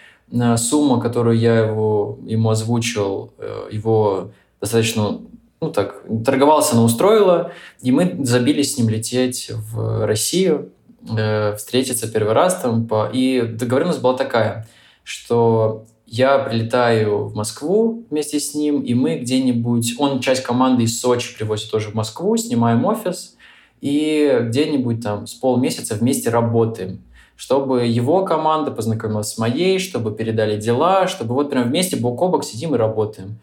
Сумма, 0.58 1.02
которую 1.02 1.38
я 1.38 1.58
его, 1.60 2.20
ему 2.26 2.50
озвучил, 2.50 3.34
его 3.72 4.32
достаточно 4.62 5.20
ну 5.62 5.72
так, 5.72 6.04
торговался 6.26 6.74
она 6.74 6.84
устроила, 6.84 7.52
и 7.82 7.92
мы 7.92 8.16
забились 8.24 8.76
с 8.76 8.78
ним 8.78 8.90
лететь 8.90 9.52
в 9.52 10.06
Россию, 10.06 10.72
э, 11.18 11.56
встретиться 11.56 12.10
первый 12.12 12.34
раз 12.34 12.62
там. 12.62 12.88
По... 12.88 13.10
И 13.12 13.42
договоренность 13.42 14.02
была 14.02 14.16
такая, 14.16 14.68
что 15.04 15.86
я 16.06 16.40
прилетаю 16.40 17.26
в 17.26 17.36
Москву 17.36 18.06
вместе 18.10 18.40
с 18.40 18.56
ним, 18.56 18.82
и 18.82 18.94
мы 18.94 19.20
где-нибудь... 19.20 19.96
Он 20.00 20.22
часть 20.22 20.44
команды 20.44 20.84
из 20.84 21.00
Сочи 21.00 21.36
привозит 21.36 21.70
тоже 21.70 21.90
в 21.90 21.94
Москву, 21.94 22.38
снимаем 22.38 22.86
офис, 22.86 23.36
и 23.82 24.40
где-нибудь 24.42 25.02
там 25.02 25.28
с 25.28 25.34
полмесяца 25.34 25.96
вместе 25.96 26.30
работаем 26.30 27.02
чтобы 27.40 27.86
его 27.86 28.26
команда 28.26 28.70
познакомилась 28.70 29.30
с 29.30 29.38
моей, 29.38 29.80
чтобы 29.80 30.12
передали 30.12 30.60
дела, 30.60 31.08
чтобы 31.08 31.36
вот 31.36 31.50
прям 31.50 31.70
вместе 31.70 31.96
бок 31.96 32.22
о 32.22 32.28
бок 32.28 32.44
сидим 32.44 32.76
и 32.76 32.78
работаем. 32.78 33.40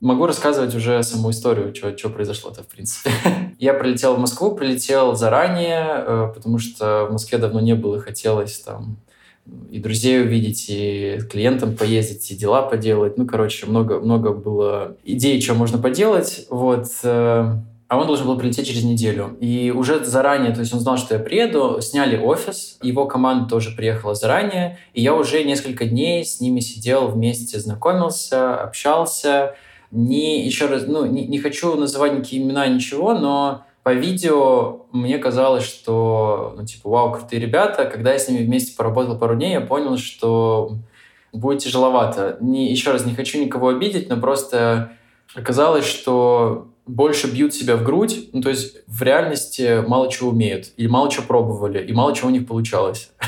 Могу 0.00 0.26
рассказывать 0.26 0.72
уже 0.76 1.02
саму 1.02 1.30
историю, 1.30 1.74
что, 1.74 1.98
что 1.98 2.08
произошло-то, 2.08 2.62
в 2.62 2.68
принципе. 2.68 3.10
Я 3.58 3.74
прилетел 3.74 4.14
в 4.14 4.20
Москву, 4.20 4.54
прилетел 4.54 5.16
заранее, 5.16 6.04
э, 6.06 6.32
потому 6.32 6.60
что 6.60 7.06
в 7.06 7.12
Москве 7.12 7.38
давно 7.38 7.58
не 7.58 7.74
было 7.74 7.98
хотелось 8.00 8.60
там 8.60 8.96
и 9.72 9.80
друзей 9.80 10.22
увидеть, 10.22 10.66
и 10.68 11.18
клиентам 11.28 11.76
поездить, 11.76 12.30
и 12.30 12.36
дела 12.36 12.62
поделать. 12.62 13.18
Ну, 13.18 13.26
короче, 13.26 13.66
много, 13.66 13.98
много 13.98 14.32
было 14.32 14.96
идей, 15.04 15.40
что 15.40 15.54
можно 15.54 15.78
поделать. 15.78 16.46
Вот. 16.48 16.86
А 17.88 17.98
он 17.98 18.06
должен 18.06 18.26
был 18.26 18.36
прилететь 18.36 18.66
через 18.66 18.82
неделю. 18.82 19.36
И 19.40 19.70
уже 19.70 20.04
заранее, 20.04 20.52
то 20.52 20.60
есть 20.60 20.74
он 20.74 20.80
знал, 20.80 20.96
что 20.96 21.14
я 21.14 21.20
приеду, 21.20 21.80
сняли 21.80 22.16
офис, 22.16 22.78
его 22.82 23.06
команда 23.06 23.48
тоже 23.48 23.70
приехала 23.76 24.14
заранее, 24.14 24.78
и 24.92 25.02
я 25.02 25.14
уже 25.14 25.44
несколько 25.44 25.84
дней 25.84 26.24
с 26.24 26.40
ними 26.40 26.60
сидел 26.60 27.08
вместе, 27.08 27.60
знакомился, 27.60 28.56
общался. 28.56 29.54
Не, 29.92 30.44
еще 30.44 30.66
раз, 30.66 30.84
ну, 30.88 31.06
не, 31.06 31.26
не 31.26 31.38
хочу 31.38 31.76
называть 31.76 32.14
никакие 32.14 32.42
имена, 32.42 32.66
ничего, 32.66 33.14
но 33.14 33.62
по 33.84 33.92
видео 33.92 34.86
мне 34.90 35.16
казалось, 35.18 35.62
что, 35.62 36.54
ну, 36.56 36.66
типа, 36.66 36.90
вау, 36.90 37.12
крутые 37.12 37.40
ребята. 37.40 37.84
Когда 37.84 38.12
я 38.12 38.18
с 38.18 38.28
ними 38.28 38.44
вместе 38.44 38.76
поработал 38.76 39.16
пару 39.16 39.36
дней, 39.36 39.52
я 39.52 39.60
понял, 39.60 39.96
что 39.96 40.72
будет 41.32 41.60
тяжеловато. 41.60 42.36
Не, 42.40 42.68
еще 42.68 42.90
раз, 42.90 43.06
не 43.06 43.14
хочу 43.14 43.40
никого 43.40 43.68
обидеть, 43.68 44.08
но 44.08 44.16
просто 44.16 44.90
оказалось, 45.34 45.86
что 45.86 46.68
больше 46.86 47.26
бьют 47.26 47.52
себя 47.52 47.76
в 47.76 47.82
грудь, 47.82 48.30
ну, 48.32 48.40
то 48.40 48.48
есть 48.48 48.76
в 48.86 49.02
реальности 49.02 49.84
мало 49.86 50.10
чего 50.10 50.30
умеют, 50.30 50.72
или 50.76 50.86
мало 50.86 51.10
чего 51.10 51.24
пробовали, 51.24 51.84
и 51.84 51.92
мало 51.92 52.14
чего 52.14 52.28
у 52.28 52.32
них 52.32 52.46
получалось. 52.46 53.10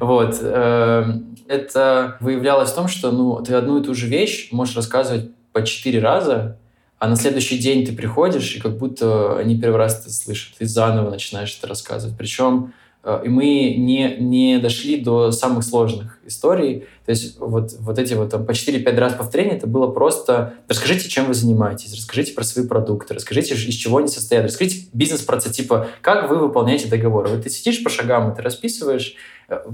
Вот. 0.00 0.38
Эм, 0.42 1.36
это 1.46 2.16
выявлялось 2.20 2.70
в 2.70 2.74
том, 2.74 2.88
что 2.88 3.12
ну, 3.12 3.40
ты 3.40 3.54
одну 3.54 3.78
и 3.78 3.84
ту 3.84 3.94
же 3.94 4.08
вещь 4.08 4.48
можешь 4.50 4.74
рассказывать 4.74 5.30
по 5.52 5.64
четыре 5.64 6.00
раза, 6.00 6.58
а 6.98 7.08
на 7.08 7.16
следующий 7.16 7.56
день 7.56 7.86
ты 7.86 7.92
приходишь, 7.92 8.54
и 8.56 8.60
как 8.60 8.78
будто 8.78 9.38
они 9.38 9.60
первый 9.60 9.76
раз 9.76 10.00
это 10.00 10.12
слышат, 10.12 10.56
ты 10.58 10.66
заново 10.66 11.10
начинаешь 11.10 11.56
это 11.56 11.68
рассказывать. 11.68 12.16
Причем 12.18 12.72
э, 13.04 13.22
и 13.24 13.28
мы 13.28 13.74
не, 13.78 14.16
не 14.18 14.58
дошли 14.58 14.96
до 15.00 15.30
самых 15.30 15.64
сложных 15.64 16.19
историй. 16.30 16.86
То 17.04 17.10
есть 17.10 17.38
вот, 17.38 17.72
вот 17.78 17.98
эти 17.98 18.14
вот 18.14 18.30
там, 18.30 18.46
по 18.46 18.52
4-5 18.52 18.96
раз 18.96 19.14
повторения, 19.14 19.56
это 19.56 19.66
было 19.66 19.88
просто 19.88 20.54
расскажите, 20.68 21.08
чем 21.08 21.26
вы 21.26 21.34
занимаетесь, 21.34 21.94
расскажите 21.94 22.32
про 22.32 22.44
свои 22.44 22.66
продукты, 22.66 23.14
расскажите, 23.14 23.54
из 23.54 23.74
чего 23.74 23.98
они 23.98 24.08
состоят, 24.08 24.46
расскажите 24.46 24.88
бизнес-процесс, 24.92 25.52
типа, 25.52 25.88
как 26.00 26.30
вы 26.30 26.38
выполняете 26.38 26.88
договоры. 26.88 27.28
Вот 27.28 27.42
ты 27.42 27.50
сидишь 27.50 27.84
по 27.84 27.90
шагам, 27.90 28.34
ты 28.34 28.42
расписываешь, 28.42 29.16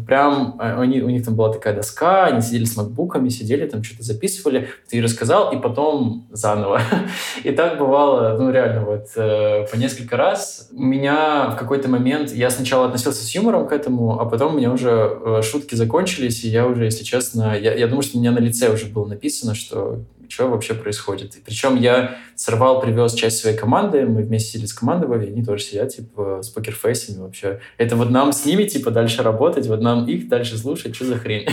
прям 0.07 0.57
э, 0.61 0.81
они, 0.81 1.01
у 1.03 1.09
них 1.09 1.25
там 1.25 1.35
была 1.35 1.53
такая 1.53 1.75
доска, 1.75 2.27
они 2.27 2.41
сидели 2.41 2.65
с 2.65 2.77
макбуками, 2.77 3.29
сидели 3.29 3.67
там 3.67 3.83
что-то 3.83 4.03
записывали, 4.03 4.69
ты 4.89 5.03
рассказал, 5.03 5.53
и 5.53 5.61
потом 5.61 6.27
заново. 6.31 6.81
И 7.45 7.51
так 7.51 7.79
бывало, 7.79 8.37
ну 8.39 8.51
реально, 8.51 8.85
вот 8.85 9.09
э, 9.17 9.67
по 9.71 9.77
несколько 9.77 10.17
раз. 10.17 10.69
У 10.73 10.83
меня 10.83 11.51
в 11.51 11.57
какой-то 11.57 11.89
момент, 11.89 12.33
я 12.33 12.51
сначала 12.51 12.87
относился 12.87 13.25
с 13.25 13.35
юмором 13.35 13.67
к 13.69 13.73
этому, 13.73 14.19
а 14.21 14.25
потом 14.25 14.55
у 14.55 14.59
меня 14.59 14.73
уже 14.73 14.91
э, 14.91 15.43
шутки 15.43 15.75
закончились, 15.75 16.45
и 16.47 16.51
я 16.51 16.67
уже, 16.67 16.85
если 16.85 17.05
честно, 17.05 17.59
я, 17.59 17.75
я 17.75 17.87
думаю, 17.87 18.03
что 18.03 18.17
у 18.17 18.21
меня 18.21 18.33
на 18.33 18.39
лице 18.39 18.73
уже 18.73 18.87
было 18.87 19.07
написано, 19.07 19.55
что 19.55 20.05
что 20.29 20.49
вообще 20.49 20.75
происходит. 20.75 21.37
И 21.37 21.41
причем 21.41 21.77
я 21.81 22.17
сорвал, 22.35 22.81
привез 22.81 23.15
часть 23.15 23.39
своей 23.39 23.57
команды, 23.57 24.05
мы 24.07 24.23
вместе 24.23 24.53
сидели 24.53 24.67
с 24.67 24.73
командой, 24.73 25.29
они 25.29 25.45
тоже 25.45 25.63
сидят, 25.63 25.95
типа, 25.95 26.41
с 26.43 26.49
покерфейсами 26.49 27.23
вообще. 27.23 27.61
Это 27.79 27.97
вот 27.97 28.11
нам 28.11 28.33
с 28.33 28.45
ними, 28.45 28.65
типа, 28.65 28.91
дальше 28.91 29.23
работать, 29.23 29.67
вот 29.67 29.81
нам 29.81 30.07
их 30.07 30.29
дальше 30.29 30.59
слушать, 30.59 30.95
что 30.95 31.05
за 31.05 31.17
хрень? 31.17 31.47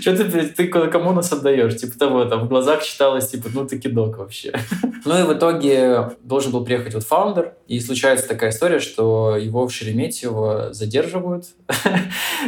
Что 0.00 0.16
ты, 0.16 0.42
ты 0.42 0.66
кому 0.66 1.12
нас 1.12 1.32
отдаешь? 1.32 1.76
Типа 1.76 1.98
того, 1.98 2.24
там 2.24 2.46
в 2.46 2.48
глазах 2.48 2.82
читалось, 2.82 3.28
типа, 3.28 3.48
ну 3.52 3.66
ты 3.66 3.78
кидок 3.78 4.18
вообще. 4.18 4.52
Ну 5.06 5.18
и 5.18 5.22
в 5.22 5.32
итоге 5.32 6.10
должен 6.22 6.52
был 6.52 6.62
приехать 6.62 6.92
вот 6.92 7.04
фаундер, 7.04 7.54
и 7.68 7.80
случается 7.80 8.28
такая 8.28 8.50
история, 8.50 8.80
что 8.80 9.34
его 9.34 9.66
в 9.66 9.72
Шереметьево 9.72 10.72
задерживают. 10.72 11.46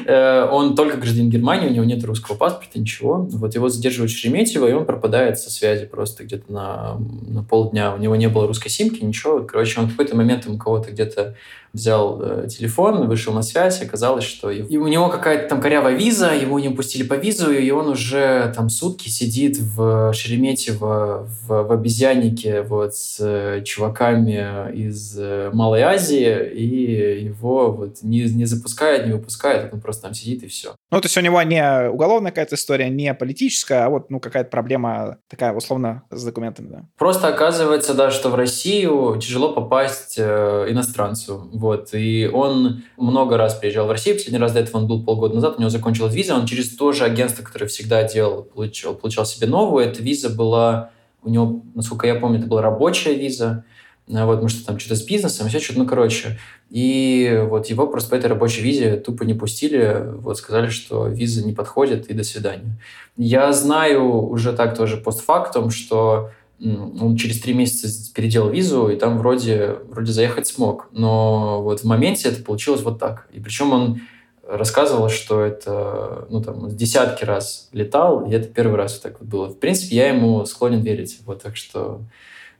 Э, 0.07 0.48
он 0.50 0.74
только 0.74 0.96
гражданин 0.96 1.28
Германии, 1.28 1.68
у 1.68 1.72
него 1.72 1.85
нет 1.85 2.02
русского 2.05 2.35
паспорта, 2.35 2.81
ничего. 2.81 3.28
Вот 3.31 3.55
его 3.55 3.68
задерживают 3.68 4.11
в 4.11 4.16
Шереметьево, 4.16 4.66
и 4.66 4.72
он 4.72 4.87
пропадает 4.87 5.38
со 5.38 5.50
связи 5.50 5.85
просто 5.85 6.24
где-то 6.24 6.50
на, 6.50 6.96
на 7.26 7.42
полдня. 7.42 7.94
У 7.94 7.98
него 7.98 8.16
не 8.16 8.28
было 8.28 8.46
русской 8.46 8.70
симки, 8.70 9.05
ничего. 9.05 9.40
Короче, 9.40 9.81
он 9.81 9.87
в 9.87 9.90
какой-то 9.90 10.16
момент 10.16 10.46
у 10.46 10.57
кого-то 10.57 10.90
где-то 10.90 11.37
взял 11.72 12.20
э, 12.22 12.48
телефон, 12.48 13.08
вышел 13.08 13.32
на 13.32 13.42
связь, 13.42 13.82
оказалось, 13.82 14.24
что 14.24 14.50
и 14.50 14.76
у 14.76 14.87
него 14.88 15.08
какая-то 15.08 15.48
там 15.48 15.61
корявая 15.61 15.94
виза, 15.94 16.35
его 16.35 16.58
не 16.61 16.68
пустили 16.68 17.02
по 17.02 17.14
визу, 17.14 17.50
и 17.50 17.70
он 17.70 17.88
уже 17.88 18.52
там 18.54 18.68
сутки 18.68 19.08
сидит 19.08 19.58
в 19.58 20.12
Шереметьево, 20.12 21.26
в, 21.46 21.62
в 21.62 21.72
обезьяннике 21.72 22.62
вот 22.62 22.94
с 22.94 23.18
э, 23.20 23.62
чуваками 23.64 24.72
из 24.74 25.16
э, 25.18 25.50
Малой 25.52 25.82
Азии, 25.82 26.50
и 26.52 27.24
его 27.24 27.72
вот 27.72 28.02
не, 28.02 28.24
не 28.24 28.44
запускают, 28.44 29.06
не 29.06 29.12
выпускают, 29.12 29.72
он 29.72 29.80
просто 29.80 30.02
там 30.02 30.14
сидит 30.14 30.42
и 30.42 30.48
все. 30.48 30.74
Ну, 30.90 31.00
то 31.00 31.06
есть 31.06 31.16
у 31.16 31.20
него 31.20 31.40
не 31.42 31.88
уголовная 31.88 32.30
какая-то 32.30 32.56
история, 32.56 32.90
не 32.90 33.14
политическая, 33.14 33.87
а 33.87 33.88
вот 33.88 34.11
ну 34.11 34.20
какая-то 34.20 34.50
проблема 34.50 35.18
такая 35.28 35.54
условно 35.54 36.02
с 36.11 36.22
документами, 36.22 36.68
да? 36.68 36.82
Просто 36.98 37.28
оказывается, 37.28 37.94
да, 37.94 38.11
что 38.11 38.28
в 38.28 38.35
Россию 38.35 39.18
тяжело 39.20 39.52
попасть 39.52 40.16
э, 40.18 40.66
иностранцу 40.68 41.48
вот. 41.62 41.90
И 41.94 42.29
он 42.33 42.83
много 42.96 43.37
раз 43.37 43.55
приезжал 43.55 43.87
в 43.87 43.90
Россию. 43.92 44.16
Последний 44.16 44.40
раз 44.40 44.53
до 44.53 44.59
этого 44.59 44.79
он 44.79 44.88
был 44.88 45.05
полгода 45.05 45.37
назад. 45.37 45.55
У 45.57 45.61
него 45.61 45.70
закончилась 45.70 46.12
виза. 46.12 46.35
Он 46.35 46.44
через 46.44 46.77
то 46.77 46.90
же 46.90 47.05
агентство, 47.05 47.44
которое 47.44 47.66
всегда 47.66 48.03
делал, 48.03 48.42
получал, 48.42 48.94
получал 48.94 49.25
себе 49.25 49.46
новую. 49.46 49.87
Эта 49.87 50.03
виза 50.03 50.29
была... 50.29 50.90
У 51.22 51.31
него, 51.31 51.62
насколько 51.77 52.09
я 52.09 52.16
помню, 52.16 52.40
это 52.40 52.48
была 52.48 52.62
рабочая 52.62 53.14
виза. 53.14 53.64
Вот, 54.09 54.33
потому 54.33 54.48
что 54.48 54.66
там 54.66 54.79
что-то 54.81 54.96
с 54.96 55.03
бизнесом, 55.03 55.48
все 55.48 55.61
что-то, 55.61 55.79
ну, 55.79 55.87
короче. 55.87 56.38
И 56.68 57.40
вот 57.48 57.66
его 57.66 57.87
просто 57.87 58.11
по 58.11 58.14
этой 58.16 58.27
рабочей 58.27 58.61
визе 58.61 58.96
тупо 58.96 59.22
не 59.22 59.35
пустили, 59.35 60.05
вот 60.18 60.37
сказали, 60.37 60.70
что 60.70 61.07
виза 61.07 61.46
не 61.46 61.53
подходит, 61.53 62.09
и 62.11 62.14
до 62.14 62.25
свидания. 62.25 62.77
Я 63.16 63.53
знаю 63.53 64.27
уже 64.27 64.53
так 64.53 64.77
тоже 64.77 64.96
постфактум, 64.96 65.70
что 65.70 66.31
он 66.62 67.16
через 67.16 67.40
три 67.40 67.55
месяца 67.55 68.12
переделал 68.14 68.51
визу, 68.51 68.88
и 68.88 68.96
там 68.96 69.18
вроде, 69.18 69.79
вроде 69.88 70.12
заехать 70.12 70.46
смог. 70.46 70.88
Но 70.92 71.62
вот 71.62 71.81
в 71.81 71.85
моменте 71.85 72.29
это 72.29 72.42
получилось 72.42 72.83
вот 72.83 72.98
так. 72.98 73.29
И 73.33 73.40
причем 73.40 73.72
он 73.72 74.01
рассказывал, 74.46 75.09
что 75.09 75.40
это, 75.40 76.27
ну, 76.31 76.42
там, 76.42 76.68
десятки 76.68 77.25
раз 77.25 77.68
летал, 77.72 78.27
и 78.27 78.33
это 78.33 78.48
первый 78.48 78.77
раз 78.77 78.94
вот 78.94 79.03
так 79.03 79.20
вот 79.20 79.29
было. 79.29 79.48
В 79.48 79.59
принципе, 79.59 79.96
я 79.96 80.09
ему 80.09 80.44
склонен 80.44 80.81
верить. 80.81 81.18
Вот, 81.25 81.42
так 81.42 81.57
что 81.57 82.03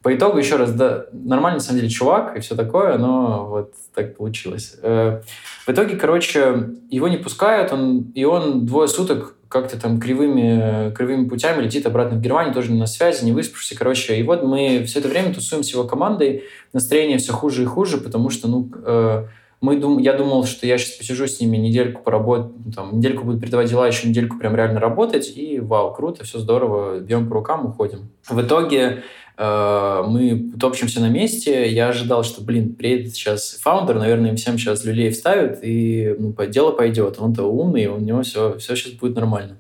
по 0.03 0.15
итогу, 0.15 0.39
еще 0.39 0.57
раз, 0.57 0.73
да, 0.73 1.07
нормальный, 1.13 1.59
на 1.59 1.63
самом 1.63 1.81
деле, 1.81 1.91
чувак 1.91 2.37
и 2.37 2.41
все 2.41 2.57
такое, 2.57 2.99
но 2.99 3.47
вот 3.47 3.75
так 3.95 4.17
получилось. 4.17 4.77
Э, 4.83 5.23
в 5.65 5.69
итоге, 5.69 5.97
короче, 5.97 6.71
его 6.91 7.07
не 7.07 7.19
пускают, 7.19 7.73
он, 7.73 8.11
и 8.15 8.25
он 8.25 8.67
двое 8.67 8.89
суток 8.89 9.37
как-то 9.53 9.79
там 9.79 10.01
кривыми, 10.01 10.93
кривыми 10.95 11.29
путями 11.29 11.63
летит 11.63 11.87
обратно 11.87 12.17
в 12.17 12.23
Германию, 12.23 12.55
тоже 12.55 12.73
не 12.73 12.79
на 12.79 12.87
связи, 12.87 13.23
не 13.23 13.33
выспавшийся, 13.33 13.79
короче. 13.79 14.17
И 14.17 14.23
вот 14.23 14.43
мы 14.43 14.85
все 14.87 15.01
это 15.01 15.09
время 15.09 15.35
тусуем 15.35 15.63
с 15.63 15.71
его 15.71 15.85
командой, 15.85 16.45
настроение 16.73 17.19
все 17.19 17.35
хуже 17.35 17.63
и 17.63 17.67
хуже, 17.67 17.99
потому 17.99 18.31
что, 18.31 18.49
ну, 18.49 18.71
э, 18.85 19.27
мы 19.61 19.77
дум... 19.77 19.99
я 19.99 20.15
думал, 20.15 20.47
что 20.47 20.67
я 20.67 20.79
сейчас 20.79 20.97
посижу 20.97 21.27
с 21.27 21.39
ними 21.39 21.59
недельку 21.59 22.03
поработать, 22.03 22.53
ну, 22.65 22.73
там, 22.73 22.97
недельку 22.97 23.25
буду 23.25 23.41
передавать 23.41 23.69
дела, 23.69 23.87
еще 23.87 24.09
недельку 24.09 24.39
прям 24.39 24.57
реально 24.57 24.81
работать, 24.81 25.31
и 25.37 25.61
вау, 25.61 25.93
круто, 25.93 26.25
все 26.25 26.39
здорово, 26.39 26.99
бьем 27.01 27.29
по 27.29 27.35
рукам, 27.35 27.67
уходим. 27.67 28.09
В 28.27 28.41
итоге 28.41 28.81
э, 28.81 29.01
мы 29.43 30.53
топчемся 30.61 31.01
на 31.01 31.09
месте, 31.09 31.69
я 31.71 31.89
ожидал, 31.89 32.23
что, 32.23 32.43
блин, 32.43 32.75
приедет 32.75 33.15
сейчас 33.15 33.59
фаундер, 33.61 33.99
наверное, 33.99 34.31
им 34.31 34.37
всем 34.37 34.59
сейчас 34.59 34.85
люлей 34.85 35.11
вставят, 35.11 35.59
и 35.63 36.15
ну, 36.19 36.35
дело 36.47 36.73
пойдет. 36.73 37.17
Он-то 37.19 37.45
умный, 37.45 37.87
у 37.87 37.99
него 37.99 38.23
все, 38.23 38.57
все 38.59 38.77
сейчас 38.77 38.93
будет 38.93 39.17
нормально. 39.17 39.59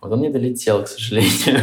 Вот 0.00 0.12
он 0.12 0.20
не 0.20 0.28
долетел, 0.28 0.84
к 0.84 0.88
сожалению. 0.88 1.60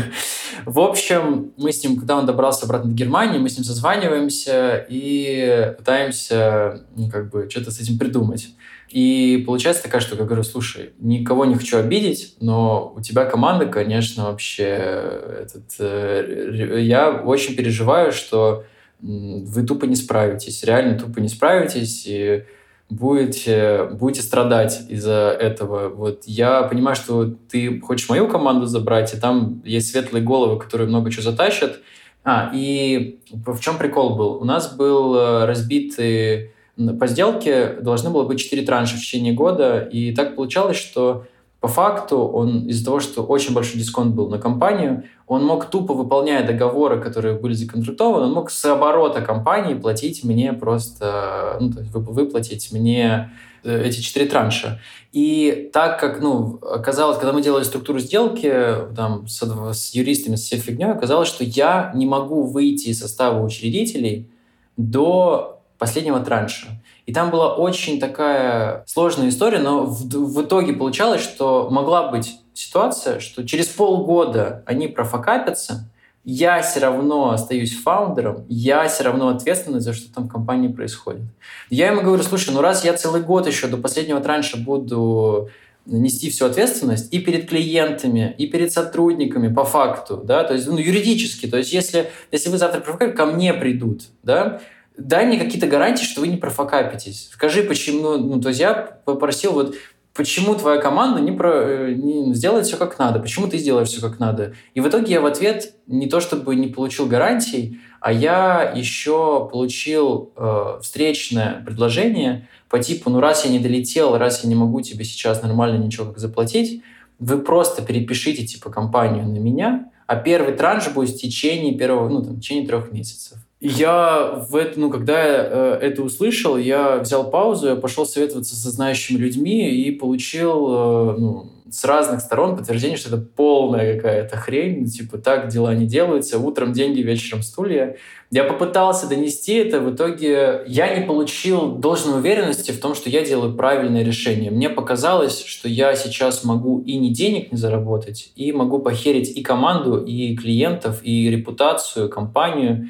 В 0.65 0.79
общем, 0.79 1.53
мы 1.57 1.71
с 1.71 1.83
ним, 1.83 1.97
когда 1.97 2.17
он 2.17 2.25
добрался 2.25 2.65
обратно 2.65 2.89
в 2.89 2.95
Германию, 2.95 3.39
мы 3.39 3.49
с 3.49 3.57
ним 3.57 3.63
созваниваемся 3.63 4.85
и 4.89 5.73
пытаемся, 5.77 6.85
ну, 6.95 7.09
как 7.09 7.29
бы, 7.29 7.47
что-то 7.49 7.71
с 7.71 7.79
этим 7.79 7.97
придумать. 7.99 8.49
И 8.91 9.43
получается 9.45 9.83
такая 9.83 10.01
штука, 10.01 10.23
я 10.23 10.27
говорю, 10.27 10.43
слушай, 10.43 10.91
никого 10.99 11.45
не 11.45 11.55
хочу 11.55 11.77
обидеть, 11.77 12.35
но 12.41 12.93
у 12.95 13.01
тебя 13.01 13.25
команда, 13.25 13.65
конечно, 13.65 14.25
вообще 14.25 14.63
этот... 14.63 15.63
Э, 15.79 16.81
я 16.81 17.11
очень 17.11 17.55
переживаю, 17.55 18.11
что 18.11 18.65
вы 18.99 19.63
тупо 19.63 19.85
не 19.85 19.95
справитесь, 19.95 20.63
реально 20.63 20.99
тупо 20.99 21.19
не 21.19 21.29
справитесь, 21.29 22.03
и 22.05 22.43
будете, 22.89 23.85
будете 23.93 24.21
страдать 24.21 24.81
из-за 24.89 25.35
этого. 25.39 25.89
Вот 25.89 26.23
я 26.25 26.63
понимаю, 26.63 26.95
что 26.95 27.25
ты 27.49 27.79
хочешь 27.79 28.09
мою 28.09 28.27
команду 28.27 28.65
забрать, 28.65 29.13
и 29.13 29.17
там 29.17 29.61
есть 29.63 29.91
светлые 29.91 30.23
головы, 30.23 30.59
которые 30.59 30.87
много 30.87 31.09
чего 31.09 31.23
затащат. 31.23 31.79
А, 32.23 32.51
и 32.53 33.19
в 33.31 33.59
чем 33.61 33.77
прикол 33.77 34.15
был? 34.15 34.35
У 34.35 34.45
нас 34.45 34.75
был 34.75 35.15
э, 35.15 35.45
разбитый 35.45 36.51
по 36.99 37.07
сделке 37.07 37.77
должны 37.81 38.09
было 38.09 38.23
быть 38.23 38.39
4 38.39 38.65
транша 38.65 38.95
в 38.95 38.99
течение 38.99 39.33
года, 39.33 39.79
и 39.79 40.13
так 40.13 40.35
получалось, 40.35 40.77
что 40.77 41.25
по 41.61 41.67
факту 41.67 42.17
он 42.17 42.67
из-за 42.67 42.83
того, 42.83 42.99
что 42.99 43.21
очень 43.21 43.53
большой 43.53 43.79
дисконт 43.79 44.15
был 44.15 44.29
на 44.29 44.39
компанию, 44.39 45.03
он 45.27 45.45
мог 45.45 45.65
тупо 45.65 45.93
выполняя 45.93 46.45
договоры, 46.45 46.99
которые 46.99 47.35
были 47.35 47.53
законтрактованы, 47.53 48.25
он 48.25 48.33
мог 48.33 48.49
с 48.49 48.65
оборота 48.65 49.21
компании 49.21 49.75
платить 49.75 50.23
мне 50.23 50.53
просто, 50.53 51.57
ну, 51.59 51.71
то 51.71 51.81
есть 51.81 51.93
выплатить 51.93 52.71
мне 52.73 53.31
э, 53.63 53.83
эти 53.85 53.99
четыре 53.99 54.25
транша. 54.25 54.79
И 55.11 55.69
так 55.71 55.99
как, 55.99 56.19
ну, 56.19 56.57
оказалось, 56.63 57.19
когда 57.19 57.31
мы 57.31 57.43
делали 57.43 57.63
структуру 57.63 57.99
сделки 57.99 58.51
там, 58.95 59.27
с, 59.27 59.39
с 59.73 59.93
юристами, 59.93 60.37
с 60.37 60.41
всей 60.41 60.59
фигней, 60.59 60.91
оказалось, 60.91 61.27
что 61.27 61.43
я 61.43 61.91
не 61.93 62.07
могу 62.07 62.41
выйти 62.41 62.87
из 62.87 63.01
состава 63.01 63.45
учредителей 63.45 64.31
до 64.77 65.60
последнего 65.81 66.19
транша. 66.19 66.67
И 67.07 67.11
там 67.11 67.31
была 67.31 67.55
очень 67.55 67.99
такая 67.99 68.83
сложная 68.85 69.29
история, 69.29 69.57
но 69.57 69.83
в, 69.83 70.03
в 70.03 70.43
итоге 70.43 70.73
получалось, 70.73 71.23
что 71.23 71.69
могла 71.71 72.11
быть 72.11 72.37
ситуация, 72.53 73.19
что 73.19 73.43
через 73.47 73.65
полгода 73.65 74.63
они 74.67 74.87
профокапятся, 74.87 75.89
я 76.23 76.61
все 76.61 76.81
равно 76.81 77.31
остаюсь 77.31 77.75
фаундером, 77.81 78.45
я 78.47 78.87
все 78.87 79.05
равно 79.05 79.29
ответственный 79.29 79.79
за 79.79 79.93
что 79.93 80.13
там 80.13 80.27
в 80.27 80.31
компании 80.31 80.67
происходит. 80.67 81.23
Я 81.71 81.87
ему 81.87 82.03
говорю, 82.03 82.21
слушай, 82.21 82.53
ну 82.53 82.61
раз 82.61 82.85
я 82.85 82.93
целый 82.93 83.23
год 83.23 83.47
еще 83.47 83.65
до 83.65 83.77
последнего 83.77 84.21
транша 84.21 84.57
буду 84.57 85.49
нести 85.87 86.29
всю 86.29 86.45
ответственность 86.45 87.11
и 87.11 87.17
перед 87.17 87.49
клиентами, 87.49 88.35
и 88.37 88.45
перед 88.45 88.71
сотрудниками 88.71 89.51
по 89.51 89.63
факту, 89.63 90.17
да, 90.23 90.43
то 90.43 90.53
есть 90.53 90.67
ну, 90.67 90.77
юридически, 90.77 91.47
то 91.47 91.57
есть 91.57 91.73
если, 91.73 92.11
если 92.31 92.49
вы 92.49 92.59
завтра 92.59 92.81
ко 92.81 93.25
мне 93.25 93.51
придут, 93.55 94.03
да, 94.21 94.61
дай 95.07 95.25
мне 95.25 95.37
какие-то 95.37 95.67
гарантии, 95.67 96.03
что 96.03 96.21
вы 96.21 96.27
не 96.27 96.37
профокапитесь. 96.37 97.29
Скажи, 97.33 97.63
почему... 97.63 98.17
Ну, 98.17 98.41
то 98.41 98.49
есть 98.49 98.61
я 98.61 98.73
попросил 98.73 99.53
вот 99.53 99.75
почему 100.13 100.55
твоя 100.55 100.79
команда 100.79 101.21
не, 101.21 101.31
про, 101.31 101.51
э, 101.53 101.93
не 101.93 102.33
сделает 102.33 102.65
все 102.65 102.77
как 102.77 102.99
надо, 102.99 103.19
почему 103.19 103.47
ты 103.47 103.57
сделаешь 103.57 103.87
все 103.87 104.01
как 104.01 104.19
надо. 104.19 104.53
И 104.73 104.81
в 104.81 104.87
итоге 104.87 105.13
я 105.13 105.21
в 105.21 105.25
ответ 105.25 105.73
не 105.87 106.07
то 106.07 106.19
чтобы 106.19 106.55
не 106.55 106.67
получил 106.67 107.05
гарантий, 107.05 107.79
а 107.99 108.11
я 108.11 108.73
еще 108.75 109.47
получил 109.51 110.33
э, 110.35 110.79
встречное 110.81 111.63
предложение 111.65 112.49
по 112.69 112.79
типу, 112.79 113.09
ну 113.09 113.19
раз 113.19 113.45
я 113.45 113.51
не 113.51 113.59
долетел, 113.59 114.17
раз 114.17 114.43
я 114.43 114.49
не 114.49 114.55
могу 114.55 114.81
тебе 114.81 115.05
сейчас 115.05 115.41
нормально 115.41 115.81
ничего 115.83 116.07
как 116.07 116.17
заплатить, 116.17 116.83
вы 117.19 117.39
просто 117.39 117.81
перепишите 117.81 118.45
типа 118.45 118.69
компанию 118.69 119.25
на 119.25 119.37
меня, 119.37 119.91
а 120.07 120.15
первый 120.15 120.53
транш 120.55 120.89
будет 120.89 121.11
в 121.11 121.19
течение 121.19 121.77
первого, 121.77 122.09
ну 122.09 122.23
там, 122.23 122.35
в 122.35 122.39
течение 122.39 122.67
трех 122.67 122.91
месяцев 122.91 123.37
я 123.61 124.43
в 124.49 124.55
это, 124.55 124.79
ну, 124.79 124.89
когда 124.89 125.23
я 125.23 125.47
э, 125.49 125.79
это 125.81 126.01
услышал, 126.01 126.57
я 126.57 126.97
взял 126.97 127.29
паузу, 127.29 127.67
я 127.67 127.75
пошел 127.75 128.07
советоваться 128.07 128.55
со 128.55 128.71
знающими 128.71 129.19
людьми 129.19 129.69
и 129.69 129.91
получил 129.91 130.67
э, 130.67 131.15
ну, 131.19 131.51
с 131.69 131.85
разных 131.85 132.21
сторон 132.21 132.57
подтверждение, 132.57 132.97
что 132.97 133.15
это 133.15 133.23
полная 133.23 133.95
какая-то 133.95 134.35
хрень, 134.35 134.85
типа 134.85 135.19
так 135.19 135.49
дела 135.49 135.75
не 135.75 135.85
делаются, 135.85 136.39
утром 136.39 136.73
деньги, 136.73 137.01
вечером 137.01 137.43
стулья. 137.43 137.97
Я 138.31 138.45
попытался 138.45 139.07
донести 139.07 139.53
это, 139.53 139.79
в 139.79 139.93
итоге 139.93 140.63
я 140.65 140.97
не 140.97 141.05
получил 141.05 141.73
должной 141.73 142.19
уверенности 142.19 142.71
в 142.71 142.79
том, 142.79 142.95
что 142.95 143.11
я 143.11 143.23
делаю 143.23 143.55
правильное 143.55 144.03
решение. 144.03 144.49
Мне 144.49 144.69
показалось, 144.69 145.45
что 145.45 145.69
я 145.69 145.95
сейчас 145.95 146.43
могу 146.43 146.81
и 146.81 146.97
не 146.97 147.11
денег 147.11 147.51
не 147.51 147.57
заработать, 147.57 148.31
и 148.35 148.51
могу 148.51 148.79
похерить 148.79 149.37
и 149.37 149.43
команду, 149.43 150.03
и 150.03 150.35
клиентов, 150.35 151.01
и 151.03 151.29
репутацию, 151.29 152.09
компанию. 152.09 152.89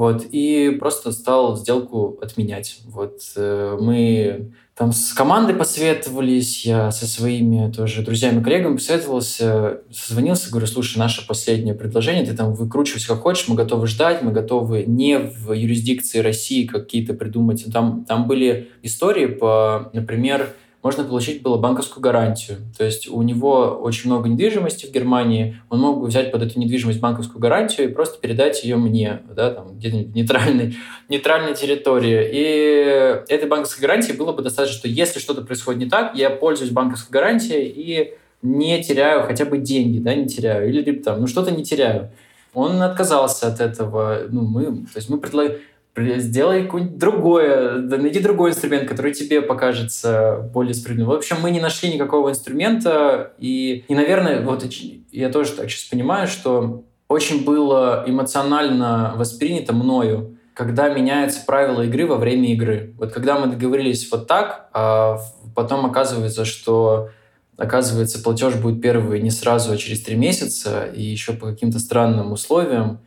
Вот, 0.00 0.24
и 0.32 0.78
просто 0.80 1.12
стал 1.12 1.58
сделку 1.58 2.18
отменять. 2.22 2.78
Вот, 2.86 3.20
э, 3.36 3.76
мы 3.78 4.50
там 4.74 4.92
с 4.92 5.12
командой 5.12 5.54
посоветовались, 5.54 6.64
я 6.64 6.90
со 6.90 7.06
своими 7.06 7.70
тоже 7.70 8.00
друзьями, 8.00 8.42
коллегами 8.42 8.76
посоветовался, 8.76 9.80
созвонился, 9.92 10.50
говорю, 10.50 10.66
слушай, 10.68 10.96
наше 10.96 11.26
последнее 11.26 11.74
предложение, 11.74 12.24
ты 12.24 12.34
там 12.34 12.54
выкручивайся 12.54 13.08
как 13.08 13.20
хочешь, 13.20 13.46
мы 13.46 13.56
готовы 13.56 13.86
ждать, 13.88 14.22
мы 14.22 14.32
готовы 14.32 14.84
не 14.86 15.18
в 15.18 15.52
юрисдикции 15.52 16.20
России 16.20 16.66
какие-то 16.66 17.12
придумать. 17.12 17.66
Там, 17.70 18.06
там 18.06 18.26
были 18.26 18.70
истории 18.80 19.26
по, 19.26 19.90
например, 19.92 20.54
можно 20.82 21.04
получить 21.04 21.42
было 21.42 21.58
банковскую 21.58 22.02
гарантию. 22.02 22.58
То 22.76 22.84
есть 22.84 23.08
у 23.08 23.20
него 23.22 23.78
очень 23.82 24.10
много 24.10 24.28
недвижимости 24.28 24.86
в 24.86 24.92
Германии, 24.92 25.60
он 25.68 25.80
мог 25.80 26.00
бы 26.00 26.06
взять 26.06 26.32
под 26.32 26.42
эту 26.42 26.58
недвижимость 26.58 27.00
банковскую 27.00 27.40
гарантию 27.40 27.88
и 27.88 27.92
просто 27.92 28.18
передать 28.18 28.64
ее 28.64 28.76
мне, 28.76 29.20
да, 29.34 29.50
там, 29.50 29.68
в 29.68 29.78
нейтральной, 29.78 30.76
нейтральной 31.08 31.54
территории. 31.54 32.30
И 32.32 33.32
этой 33.32 33.48
банковской 33.48 33.82
гарантии 33.82 34.12
было 34.12 34.32
бы 34.32 34.42
достаточно, 34.42 34.78
что 34.78 34.88
если 34.88 35.18
что-то 35.18 35.42
происходит 35.42 35.80
не 35.80 35.90
так, 35.90 36.14
я 36.16 36.30
пользуюсь 36.30 36.72
банковской 36.72 37.12
гарантией 37.12 37.66
и 37.66 38.14
не 38.42 38.82
теряю 38.82 39.24
хотя 39.24 39.44
бы 39.44 39.58
деньги, 39.58 39.98
да, 39.98 40.14
не 40.14 40.26
теряю, 40.26 40.68
или 40.68 40.92
там, 40.92 41.20
ну 41.20 41.26
что-то 41.26 41.50
не 41.50 41.62
теряю. 41.62 42.10
Он 42.54 42.82
отказался 42.82 43.48
от 43.48 43.60
этого. 43.60 44.22
Ну, 44.28 44.42
мы, 44.42 44.64
то 44.64 44.96
есть 44.96 45.08
мы 45.08 45.18
предлагаем 45.18 45.60
сделай 45.96 46.64
какое-нибудь 46.64 46.98
другое, 46.98 47.78
найди 47.80 48.20
другой 48.20 48.50
инструмент, 48.50 48.88
который 48.88 49.12
тебе 49.12 49.42
покажется 49.42 50.48
более 50.52 50.74
справедливым. 50.74 51.14
В 51.14 51.16
общем, 51.16 51.36
мы 51.42 51.50
не 51.50 51.60
нашли 51.60 51.92
никакого 51.92 52.30
инструмента, 52.30 53.32
и, 53.38 53.84
и 53.88 53.94
наверное, 53.94 54.40
вот 54.42 54.64
я 55.10 55.30
тоже 55.30 55.52
так 55.52 55.70
сейчас 55.70 55.84
понимаю, 55.84 56.28
что 56.28 56.84
очень 57.08 57.44
было 57.44 58.04
эмоционально 58.06 59.14
воспринято 59.16 59.72
мною, 59.72 60.36
когда 60.54 60.88
меняются 60.90 61.44
правила 61.44 61.82
игры 61.82 62.06
во 62.06 62.16
время 62.16 62.52
игры. 62.52 62.94
Вот 62.98 63.12
когда 63.12 63.38
мы 63.38 63.48
договорились 63.48 64.10
вот 64.12 64.26
так, 64.28 64.68
а 64.72 65.18
потом 65.54 65.86
оказывается, 65.86 66.44
что 66.44 67.08
оказывается, 67.56 68.22
платеж 68.22 68.54
будет 68.54 68.80
первый 68.80 69.20
не 69.20 69.30
сразу, 69.30 69.72
а 69.72 69.76
через 69.76 70.02
три 70.02 70.16
месяца, 70.16 70.84
и 70.86 71.02
еще 71.02 71.34
по 71.34 71.48
каким-то 71.48 71.78
странным 71.78 72.32
условиям. 72.32 73.00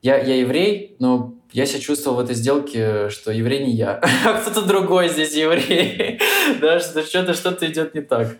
Я, 0.00 0.16
я 0.18 0.36
еврей, 0.36 0.96
но 0.98 1.34
я 1.52 1.66
себя 1.66 1.80
чувствовал 1.80 2.18
в 2.18 2.20
этой 2.20 2.34
сделке, 2.34 3.08
что 3.08 3.32
еврей 3.32 3.64
не 3.64 3.72
я, 3.72 4.00
а 4.24 4.40
кто-то 4.40 4.62
другой 4.66 5.08
здесь 5.08 5.34
еврей. 5.34 6.20
да, 6.60 6.80
что 6.80 7.02
что-то 7.02 7.34
что-то 7.34 7.66
идет 7.66 7.94
не 7.94 8.02
так. 8.02 8.36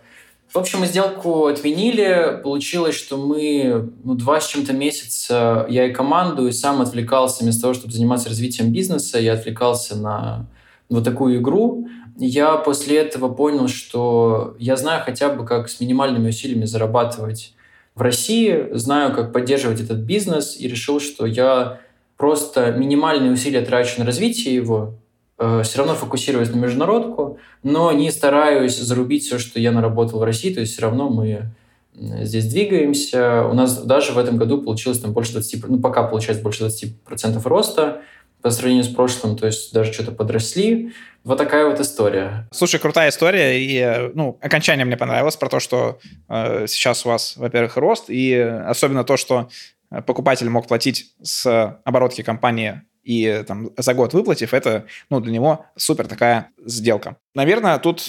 В 0.53 0.57
общем, 0.57 0.81
мы 0.81 0.87
сделку 0.87 1.47
отменили. 1.47 2.41
Получилось, 2.43 2.95
что 2.95 3.19
мы 3.19 3.91
ну, 4.03 4.15
два 4.15 4.41
с 4.41 4.49
чем-то 4.49 4.73
месяца, 4.73 5.67
я 5.69 5.87
и 5.87 5.93
команду, 5.93 6.47
и 6.47 6.53
сам 6.53 6.81
отвлекался 6.81 7.43
вместо 7.43 7.63
того, 7.63 7.75
чтобы 7.75 7.93
заниматься 7.93 8.31
развитием 8.31 8.73
бизнеса, 8.73 9.19
я 9.19 9.35
отвлекался 9.35 9.97
на 9.97 10.47
вот 10.89 11.05
такую 11.05 11.39
игру. 11.41 11.87
Я 12.17 12.57
после 12.57 12.99
этого 12.99 13.33
понял, 13.33 13.69
что 13.69 14.57
я 14.59 14.77
знаю 14.77 15.03
хотя 15.05 15.29
бы, 15.29 15.45
как 15.45 15.69
с 15.69 15.81
минимальными 15.81 16.31
усилиями 16.31 16.65
зарабатывать 16.65 17.53
в 17.95 18.01
России, 18.01 18.69
знаю, 18.73 19.15
как 19.15 19.33
поддерживать 19.33 19.81
этот 19.81 19.99
бизнес, 19.99 20.57
и 20.59 20.67
решил, 20.67 20.99
что 20.99 21.27
я 21.27 21.81
просто 22.19 22.73
минимальные 22.73 23.33
усилия 23.33 23.63
трачу 23.63 24.01
на 24.01 24.05
развитие 24.05 24.55
его, 24.55 24.99
э, 25.39 25.63
все 25.65 25.79
равно 25.79 25.95
фокусируюсь 25.95 26.51
на 26.51 26.57
международку, 26.57 27.39
но 27.63 27.93
не 27.93 28.11
стараюсь 28.11 28.77
зарубить 28.77 29.25
все, 29.25 29.39
что 29.39 29.59
я 29.59 29.73
наработал 29.73 30.19
в 30.19 30.25
России, 30.25 30.53
то 30.53 30.61
есть 30.61 30.73
все 30.73 30.83
равно 30.83 31.09
мы 31.09 31.53
здесь 31.95 32.47
двигаемся. 32.47 33.45
У 33.45 33.55
нас 33.55 33.83
даже 33.83 34.13
в 34.13 34.19
этом 34.19 34.37
году 34.37 34.63
получилось 34.63 35.01
там 35.01 35.13
больше 35.13 35.33
20, 35.33 35.69
ну 35.69 35.81
пока 35.81 36.03
получается 36.03 36.43
больше 36.43 36.65
20% 36.65 37.41
роста 37.45 38.03
по 38.43 38.51
сравнению 38.51 38.85
с 38.85 38.89
прошлым, 38.89 39.37
то 39.37 39.47
есть 39.47 39.73
даже 39.73 39.93
что-то 39.93 40.13
подросли. 40.13 40.93
Вот 41.25 41.39
такая 41.39 41.67
вот 41.67 41.81
история. 41.81 42.49
Слушай, 42.53 42.79
крутая 42.79 43.11
история, 43.11 43.61
и, 43.61 44.11
ну, 44.15 44.39
окончание 44.41 44.87
мне 44.87 44.97
понравилось 44.97 45.37
про 45.37 45.49
то, 45.49 45.59
что 45.59 45.99
э, 46.29 46.67
сейчас 46.69 47.05
у 47.05 47.09
вас, 47.09 47.37
во-первых, 47.37 47.77
рост, 47.77 48.05
и 48.09 48.33
особенно 48.33 49.03
то, 49.03 49.17
что 49.17 49.49
Э, 49.49 49.78
покупатель 50.07 50.49
мог 50.49 50.67
платить 50.67 51.15
с 51.23 51.81
оборотки 51.85 52.23
компании 52.23 52.83
и 53.05 53.43
там, 53.47 53.71
за 53.77 53.95
год 53.95 54.13
выплатив, 54.13 54.53
это 54.53 54.87
ну, 55.09 55.21
для 55.21 55.33
него 55.33 55.65
супер 55.77 56.07
такая 56.07 56.51
сделка. 56.65 57.17
Наверное, 57.35 57.79
тут 57.79 58.03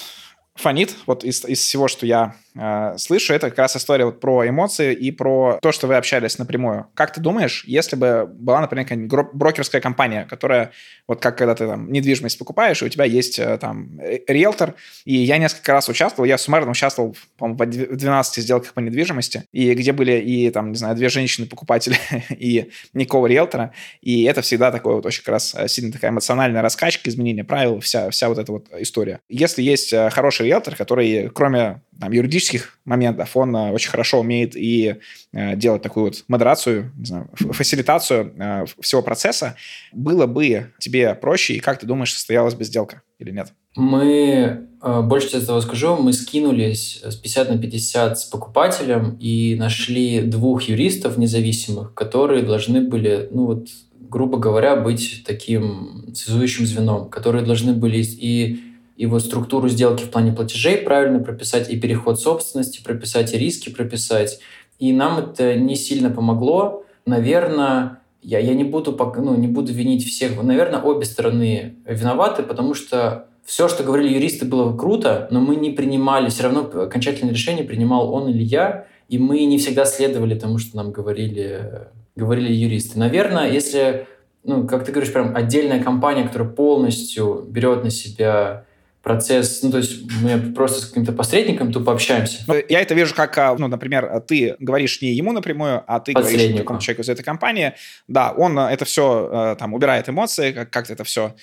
фонит, 0.55 0.95
вот 1.05 1.23
из, 1.23 1.45
из 1.45 1.59
всего, 1.59 1.87
что 1.87 2.05
я 2.05 2.35
э, 2.48 2.48
слышу, 2.97 3.33
это 3.33 3.49
как 3.49 3.59
раз 3.59 3.75
история 3.75 4.05
вот 4.05 4.19
про 4.19 4.47
эмоции 4.47 4.93
и 4.93 5.11
про 5.11 5.59
то, 5.61 5.71
что 5.71 5.87
вы 5.87 5.95
общались 5.95 6.37
напрямую. 6.37 6.87
Как 6.93 7.13
ты 7.13 7.21
думаешь, 7.21 7.63
если 7.65 7.95
бы 7.95 8.27
была, 8.27 8.61
например, 8.61 8.85
какая-нибудь 8.85 9.33
брокерская 9.33 9.81
компания, 9.81 10.25
которая, 10.29 10.71
вот 11.07 11.21
как 11.21 11.37
когда 11.37 11.55
ты 11.55 11.67
там 11.67 11.91
недвижимость 11.91 12.37
покупаешь, 12.37 12.81
и 12.81 12.85
у 12.85 12.89
тебя 12.89 13.05
есть 13.05 13.39
э, 13.39 13.57
там 13.57 13.99
риэлтор, 14.27 14.75
и 15.05 15.15
я 15.15 15.37
несколько 15.37 15.73
раз 15.73 15.89
участвовал, 15.89 16.27
я 16.27 16.37
суммарно 16.37 16.71
участвовал, 16.71 17.15
по-моему, 17.37 17.57
в 17.93 17.95
12 17.95 18.43
сделках 18.43 18.73
по 18.73 18.79
недвижимости, 18.79 19.43
и 19.51 19.73
где 19.73 19.91
были 19.91 20.19
и 20.19 20.49
там, 20.51 20.71
не 20.71 20.77
знаю, 20.77 20.95
две 20.95 21.09
женщины-покупатели 21.09 21.97
и 22.29 22.71
никакого 22.93 23.27
риэлтора, 23.27 23.73
и 24.01 24.23
это 24.23 24.41
всегда 24.41 24.71
такое 24.71 24.95
вот 24.95 25.05
очень 25.05 25.23
как 25.23 25.33
раз 25.33 25.55
э, 25.55 25.67
сильно 25.67 25.91
такая 25.91 26.11
эмоциональная 26.11 26.61
раскачка, 26.61 27.09
изменение 27.09 27.43
правил, 27.43 27.79
вся, 27.79 28.09
вся 28.09 28.29
вот 28.29 28.37
эта 28.37 28.51
вот 28.51 28.67
история. 28.77 29.19
Если 29.29 29.61
есть 29.61 29.93
э, 29.93 30.09
хороший 30.09 30.47
риэлтор, 30.47 30.75
который, 30.75 31.29
кроме 31.29 31.81
там, 31.99 32.11
юридических 32.11 32.79
моментов, 32.85 33.35
он 33.35 33.55
э, 33.55 33.71
очень 33.71 33.89
хорошо 33.89 34.19
умеет 34.19 34.55
и 34.55 34.95
э, 35.33 35.55
делать 35.55 35.81
такую 35.81 36.05
вот 36.05 36.23
модерацию, 36.27 36.91
не 36.97 37.05
знаю, 37.05 37.29
фасилитацию 37.35 38.33
э, 38.37 38.65
всего 38.79 39.01
процесса. 39.01 39.55
Было 39.91 40.25
бы 40.25 40.71
тебе 40.79 41.13
проще, 41.15 41.55
и 41.55 41.59
как 41.59 41.79
ты 41.79 41.85
думаешь, 41.85 42.13
состоялась 42.13 42.55
бы 42.55 42.63
сделка 42.63 43.01
или 43.19 43.31
нет? 43.31 43.53
Мы, 43.75 44.67
больше 44.81 45.29
тебе 45.29 45.41
того 45.41 45.61
скажу, 45.61 45.95
мы 45.97 46.13
скинулись 46.13 47.01
с 47.03 47.15
50 47.15 47.49
на 47.49 47.57
50 47.57 48.19
с 48.19 48.23
покупателем 48.25 49.17
и 49.19 49.55
нашли 49.55 50.21
двух 50.21 50.63
юристов 50.63 51.17
независимых, 51.17 51.93
которые 51.93 52.43
должны 52.43 52.81
были, 52.81 53.27
ну 53.31 53.45
вот, 53.45 53.67
грубо 54.09 54.37
говоря, 54.37 54.75
быть 54.75 55.23
таким 55.25 56.13
связующим 56.15 56.65
звеном, 56.65 57.09
которые 57.09 57.45
должны 57.45 57.73
были 57.73 58.01
и 58.01 58.68
вот 59.05 59.23
структуру 59.23 59.69
сделки 59.69 60.03
в 60.03 60.09
плане 60.09 60.33
платежей 60.33 60.77
правильно 60.77 61.19
прописать, 61.19 61.69
и 61.69 61.79
переход 61.79 62.19
собственности 62.19 62.83
прописать, 62.83 63.33
и 63.33 63.37
риски 63.37 63.69
прописать. 63.69 64.39
И 64.77 64.91
нам 64.91 65.19
это 65.19 65.55
не 65.55 65.75
сильно 65.75 66.09
помогло. 66.09 66.83
Наверное, 67.05 67.99
я, 68.21 68.39
я 68.39 68.53
не, 68.53 68.63
буду, 68.63 68.97
ну, 69.17 69.35
не 69.35 69.47
буду 69.47 69.71
винить 69.71 70.05
всех. 70.05 70.41
Наверное, 70.41 70.81
обе 70.81 71.05
стороны 71.05 71.75
виноваты, 71.85 72.43
потому 72.43 72.73
что 72.73 73.27
все, 73.45 73.67
что 73.67 73.83
говорили 73.83 74.13
юристы, 74.13 74.45
было 74.45 74.75
круто, 74.77 75.27
но 75.31 75.39
мы 75.39 75.55
не 75.55 75.71
принимали, 75.71 76.29
все 76.29 76.43
равно 76.43 76.69
окончательное 76.83 77.33
решение 77.33 77.63
принимал 77.63 78.13
он 78.13 78.29
или 78.29 78.43
я, 78.43 78.85
и 79.07 79.17
мы 79.17 79.43
не 79.45 79.57
всегда 79.57 79.85
следовали 79.85 80.37
тому, 80.37 80.59
что 80.59 80.77
нам 80.77 80.91
говорили, 80.91 81.87
говорили 82.15 82.53
юристы. 82.53 82.99
Наверное, 82.99 83.51
если, 83.51 84.07
ну, 84.43 84.67
как 84.67 84.85
ты 84.85 84.91
говоришь, 84.91 85.11
прям 85.11 85.35
отдельная 85.35 85.81
компания, 85.81 86.25
которая 86.25 86.49
полностью 86.49 87.45
берет 87.49 87.83
на 87.83 87.89
себя 87.89 88.65
процесс, 89.01 89.63
ну, 89.63 89.71
то 89.71 89.77
есть 89.77 90.01
мы 90.21 90.37
просто 90.53 90.81
с 90.81 90.85
каким-то 90.87 91.13
посредником 91.13 91.71
тупо 91.71 91.93
общаемся. 91.93 92.43
Ну, 92.47 92.55
я 92.67 92.81
это 92.81 92.93
вижу 92.93 93.15
как, 93.15 93.37
а, 93.37 93.55
ну, 93.57 93.67
например, 93.67 94.21
ты 94.27 94.55
говоришь 94.59 95.01
не 95.01 95.13
ему 95.13 95.31
напрямую, 95.31 95.83
а 95.87 95.99
ты 95.99 96.13
говоришь 96.13 96.41
какому-то 96.59 96.83
человеку 96.83 97.01
из 97.03 97.09
этой 97.09 97.23
компании. 97.23 97.73
Да, 98.07 98.31
он 98.31 98.59
это 98.59 98.85
все 98.85 99.55
там 99.57 99.73
убирает 99.73 100.09
эмоции, 100.09 100.51
как- 100.51 100.69
как-то 100.69 100.93
это 100.93 101.03
все 101.03 101.33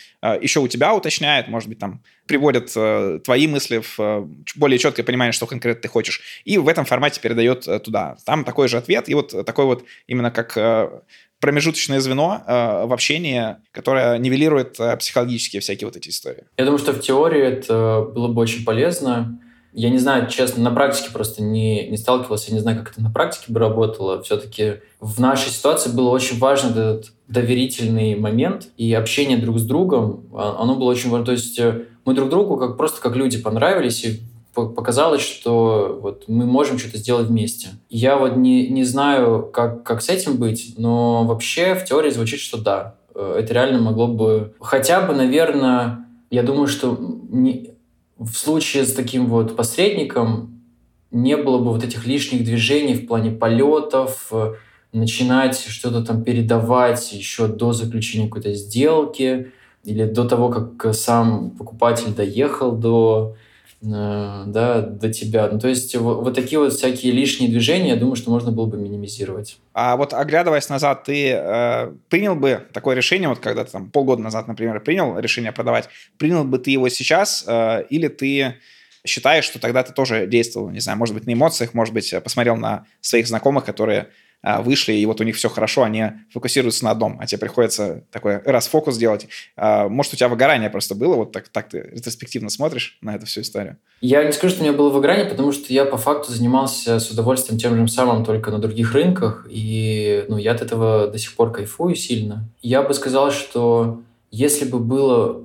еще 0.40 0.60
у 0.60 0.68
тебя 0.68 0.94
уточняет, 0.94 1.48
может 1.48 1.68
быть, 1.68 1.78
там 1.78 2.02
приводит 2.26 2.72
твои 3.24 3.46
мысли 3.46 3.82
в 3.96 4.28
более 4.56 4.78
четкое 4.78 5.04
понимание, 5.06 5.32
что 5.32 5.46
конкретно 5.46 5.82
ты 5.82 5.88
хочешь, 5.88 6.20
и 6.44 6.58
в 6.58 6.68
этом 6.68 6.84
формате 6.84 7.20
передает 7.20 7.66
туда. 7.84 8.16
Там 8.26 8.44
такой 8.44 8.68
же 8.68 8.76
ответ, 8.78 9.08
и 9.08 9.14
вот 9.14 9.46
такой 9.46 9.64
вот 9.64 9.84
именно 10.06 10.30
как 10.30 10.56
промежуточное 11.40 12.00
звено 12.00 12.42
э, 12.46 12.86
в 12.86 12.92
общении, 12.92 13.56
которое 13.72 14.18
нивелирует 14.18 14.80
э, 14.80 14.96
психологические 14.96 15.60
всякие 15.60 15.86
вот 15.86 15.96
эти 15.96 16.08
истории. 16.08 16.44
Я 16.56 16.64
думаю, 16.64 16.78
что 16.78 16.92
в 16.92 17.00
теории 17.00 17.42
это 17.42 18.06
было 18.14 18.28
бы 18.28 18.40
очень 18.40 18.64
полезно. 18.64 19.40
Я 19.72 19.90
не 19.90 19.98
знаю, 19.98 20.28
честно, 20.28 20.62
на 20.62 20.70
практике 20.70 21.10
просто 21.12 21.42
не, 21.42 21.88
не 21.88 21.98
сталкивался, 21.98 22.48
я 22.48 22.54
не 22.54 22.60
знаю, 22.60 22.78
как 22.78 22.92
это 22.92 23.02
на 23.02 23.10
практике 23.10 23.52
бы 23.52 23.60
работало. 23.60 24.22
Все-таки 24.22 24.76
в 25.00 25.20
нашей 25.20 25.50
ситуации 25.50 25.90
было 25.90 26.08
очень 26.08 26.38
важно 26.38 26.70
этот 26.70 27.12
доверительный 27.28 28.14
момент 28.14 28.68
и 28.78 28.94
общение 28.94 29.36
друг 29.36 29.58
с 29.58 29.64
другом. 29.64 30.30
А, 30.32 30.56
оно 30.62 30.76
было 30.76 30.90
очень 30.90 31.10
важно. 31.10 31.26
То 31.26 31.32
есть 31.32 31.58
э, 31.58 31.84
мы 32.06 32.14
друг 32.14 32.30
другу 32.30 32.56
как, 32.56 32.78
просто 32.78 33.02
как 33.02 33.16
люди 33.16 33.36
понравились, 33.36 34.02
и 34.04 34.20
показалось, 34.64 35.22
что 35.22 35.98
вот 36.00 36.24
мы 36.28 36.46
можем 36.46 36.78
что-то 36.78 36.98
сделать 36.98 37.28
вместе. 37.28 37.68
Я 37.90 38.16
вот 38.16 38.36
не, 38.36 38.68
не 38.68 38.84
знаю, 38.84 39.50
как, 39.52 39.82
как 39.82 40.02
с 40.02 40.08
этим 40.08 40.36
быть, 40.38 40.74
но 40.78 41.24
вообще 41.24 41.74
в 41.74 41.84
теории 41.84 42.10
звучит, 42.10 42.40
что 42.40 42.58
да, 42.58 42.96
э, 43.14 43.36
это 43.40 43.54
реально 43.54 43.80
могло 43.80 44.08
бы... 44.08 44.54
Хотя 44.60 45.02
бы, 45.02 45.14
наверное, 45.14 46.06
я 46.30 46.42
думаю, 46.42 46.66
что 46.68 46.96
не, 47.30 47.74
в 48.18 48.32
случае 48.32 48.84
с 48.84 48.92
таким 48.92 49.26
вот 49.26 49.56
посредником 49.56 50.62
не 51.10 51.36
было 51.36 51.58
бы 51.58 51.70
вот 51.70 51.84
этих 51.84 52.06
лишних 52.06 52.44
движений 52.44 52.94
в 52.94 53.06
плане 53.06 53.30
полетов, 53.30 54.28
э, 54.32 54.54
начинать 54.92 55.58
что-то 55.58 56.02
там 56.02 56.24
передавать 56.24 57.12
еще 57.12 57.46
до 57.46 57.72
заключения 57.72 58.26
какой-то 58.26 58.54
сделки 58.54 59.52
или 59.84 60.04
до 60.04 60.24
того, 60.24 60.48
как 60.48 60.94
сам 60.94 61.50
покупатель 61.50 62.14
доехал 62.14 62.72
до 62.72 63.36
да, 63.82 64.80
до 64.80 65.12
тебя. 65.12 65.48
Ну, 65.52 65.58
то 65.58 65.68
есть 65.68 65.94
вот, 65.96 66.24
вот 66.24 66.34
такие 66.34 66.58
вот 66.58 66.72
всякие 66.72 67.12
лишние 67.12 67.50
движения, 67.50 67.90
я 67.90 67.96
думаю, 67.96 68.16
что 68.16 68.30
можно 68.30 68.50
было 68.50 68.66
бы 68.66 68.78
минимизировать. 68.78 69.58
А 69.74 69.96
вот 69.96 70.14
оглядываясь 70.14 70.68
назад, 70.68 71.04
ты 71.04 71.32
э, 71.32 71.92
принял 72.08 72.34
бы 72.34 72.66
такое 72.72 72.96
решение, 72.96 73.28
вот 73.28 73.38
когда 73.38 73.64
ты 73.64 73.72
там 73.72 73.90
полгода 73.90 74.22
назад, 74.22 74.48
например, 74.48 74.80
принял 74.80 75.18
решение 75.18 75.52
продавать, 75.52 75.88
принял 76.16 76.44
бы 76.44 76.58
ты 76.58 76.70
его 76.70 76.88
сейчас 76.88 77.44
э, 77.46 77.84
или 77.90 78.08
ты 78.08 78.54
считаешь, 79.06 79.44
что 79.44 79.58
тогда 79.58 79.82
ты 79.82 79.92
тоже 79.92 80.26
действовал, 80.26 80.70
не 80.70 80.80
знаю, 80.80 80.98
может 80.98 81.14
быть, 81.14 81.26
на 81.26 81.32
эмоциях, 81.34 81.74
может 81.74 81.94
быть, 81.94 82.12
посмотрел 82.24 82.56
на 82.56 82.86
своих 83.00 83.28
знакомых, 83.28 83.64
которые 83.64 84.08
вышли, 84.42 84.92
и 84.92 85.06
вот 85.06 85.20
у 85.20 85.24
них 85.24 85.36
все 85.36 85.48
хорошо, 85.48 85.82
они 85.82 86.04
фокусируются 86.32 86.84
на 86.84 86.92
одном, 86.92 87.18
а 87.20 87.26
тебе 87.26 87.38
приходится 87.38 88.04
такой 88.10 88.38
раз 88.38 88.68
фокус 88.68 88.96
делать. 88.96 89.28
А, 89.56 89.88
может, 89.88 90.14
у 90.14 90.16
тебя 90.16 90.28
выгорание 90.28 90.70
просто 90.70 90.94
было, 90.94 91.16
вот 91.16 91.32
так, 91.32 91.48
так 91.48 91.68
ты 91.68 91.90
ретроспективно 91.92 92.48
смотришь 92.48 92.98
на 93.00 93.16
эту 93.16 93.26
всю 93.26 93.40
историю? 93.40 93.78
Я 94.00 94.22
не 94.24 94.32
скажу, 94.32 94.54
что 94.54 94.62
у 94.62 94.66
меня 94.66 94.76
было 94.76 94.90
выгорание, 94.90 95.24
потому 95.24 95.52
что 95.52 95.72
я 95.72 95.84
по 95.84 95.96
факту 95.96 96.32
занимался 96.32 97.00
с 97.00 97.10
удовольствием 97.10 97.58
тем 97.58 97.76
же 97.76 97.92
самым, 97.92 98.24
только 98.24 98.50
на 98.50 98.58
других 98.58 98.92
рынках, 98.92 99.46
и 99.50 100.24
ну, 100.28 100.36
я 100.36 100.52
от 100.52 100.62
этого 100.62 101.08
до 101.08 101.18
сих 101.18 101.34
пор 101.34 101.52
кайфую 101.52 101.96
сильно. 101.96 102.48
Я 102.62 102.82
бы 102.82 102.94
сказал, 102.94 103.32
что 103.32 104.02
если 104.30 104.64
бы 104.64 104.78
было 104.78 105.42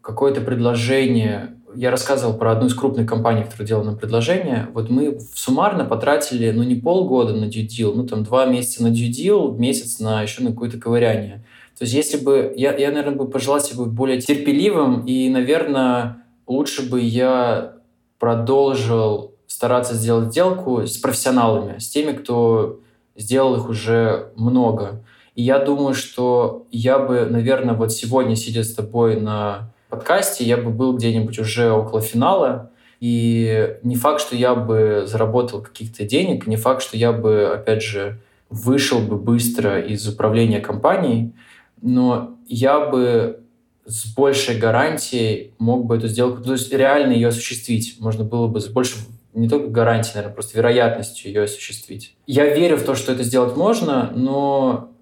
какое-то 0.00 0.40
предложение 0.40 1.54
я 1.74 1.90
рассказывал 1.90 2.34
про 2.34 2.52
одну 2.52 2.66
из 2.66 2.74
крупных 2.74 3.08
компаний, 3.08 3.44
которая 3.44 3.66
делала 3.66 3.84
нам 3.84 3.96
предложение. 3.96 4.68
Вот 4.74 4.90
мы 4.90 5.18
суммарно 5.34 5.84
потратили, 5.84 6.50
ну, 6.50 6.62
не 6.62 6.74
полгода 6.74 7.34
на 7.34 7.44
deal, 7.44 7.92
ну, 7.94 8.06
там, 8.06 8.24
два 8.24 8.46
месяца 8.46 8.82
на 8.82 8.88
deal, 8.88 9.56
месяц 9.56 10.00
на 10.00 10.22
еще 10.22 10.42
на 10.42 10.50
какое-то 10.50 10.78
ковыряние. 10.78 11.44
То 11.78 11.84
есть, 11.84 11.94
если 11.94 12.18
бы... 12.18 12.52
Я, 12.56 12.76
я, 12.76 12.90
наверное, 12.90 13.16
бы 13.16 13.28
пожелал 13.28 13.60
себе 13.60 13.84
быть 13.84 13.92
более 13.92 14.20
терпеливым, 14.20 15.06
и, 15.06 15.28
наверное, 15.28 16.24
лучше 16.46 16.88
бы 16.88 17.00
я 17.00 17.76
продолжил 18.18 19.34
стараться 19.46 19.94
сделать 19.94 20.30
сделку 20.30 20.86
с 20.86 20.96
профессионалами, 20.98 21.78
с 21.78 21.88
теми, 21.88 22.12
кто 22.12 22.80
сделал 23.16 23.56
их 23.56 23.68
уже 23.68 24.32
много. 24.36 25.02
И 25.34 25.42
я 25.42 25.58
думаю, 25.58 25.94
что 25.94 26.66
я 26.70 26.98
бы, 26.98 27.26
наверное, 27.26 27.74
вот 27.74 27.92
сегодня, 27.92 28.36
сидя 28.36 28.62
с 28.62 28.74
тобой 28.74 29.20
на 29.20 29.72
подкасте, 29.90 30.44
я 30.44 30.56
бы 30.56 30.70
был 30.70 30.96
где-нибудь 30.96 31.38
уже 31.38 31.70
около 31.70 32.00
финала, 32.00 32.70
и 33.00 33.76
не 33.82 33.96
факт, 33.96 34.20
что 34.20 34.36
я 34.36 34.54
бы 34.54 35.04
заработал 35.06 35.62
каких-то 35.62 36.04
денег, 36.04 36.46
не 36.46 36.56
факт, 36.56 36.82
что 36.82 36.96
я 36.96 37.12
бы, 37.12 37.46
опять 37.46 37.82
же, 37.82 38.20
вышел 38.50 39.00
бы 39.00 39.16
быстро 39.16 39.80
из 39.80 40.06
управления 40.06 40.60
компанией, 40.60 41.32
но 41.80 42.36
я 42.46 42.80
бы 42.80 43.40
с 43.86 44.12
большей 44.14 44.58
гарантией 44.58 45.54
мог 45.58 45.86
бы 45.86 45.96
эту 45.96 46.08
сделку, 46.08 46.42
то 46.42 46.52
есть 46.52 46.72
реально 46.72 47.12
ее 47.12 47.28
осуществить. 47.28 47.96
Можно 47.98 48.24
было 48.24 48.46
бы 48.46 48.60
с 48.60 48.68
большей, 48.68 48.98
не 49.34 49.48
только 49.48 49.68
гарантией, 49.68 50.16
наверное, 50.16 50.34
просто 50.34 50.58
вероятностью 50.58 51.30
ее 51.30 51.44
осуществить. 51.44 52.14
Я 52.26 52.54
верю 52.54 52.76
в 52.76 52.82
то, 52.82 52.94
что 52.94 53.12
это 53.12 53.22
сделать 53.22 53.56
можно, 53.56 54.12
но 54.14 54.92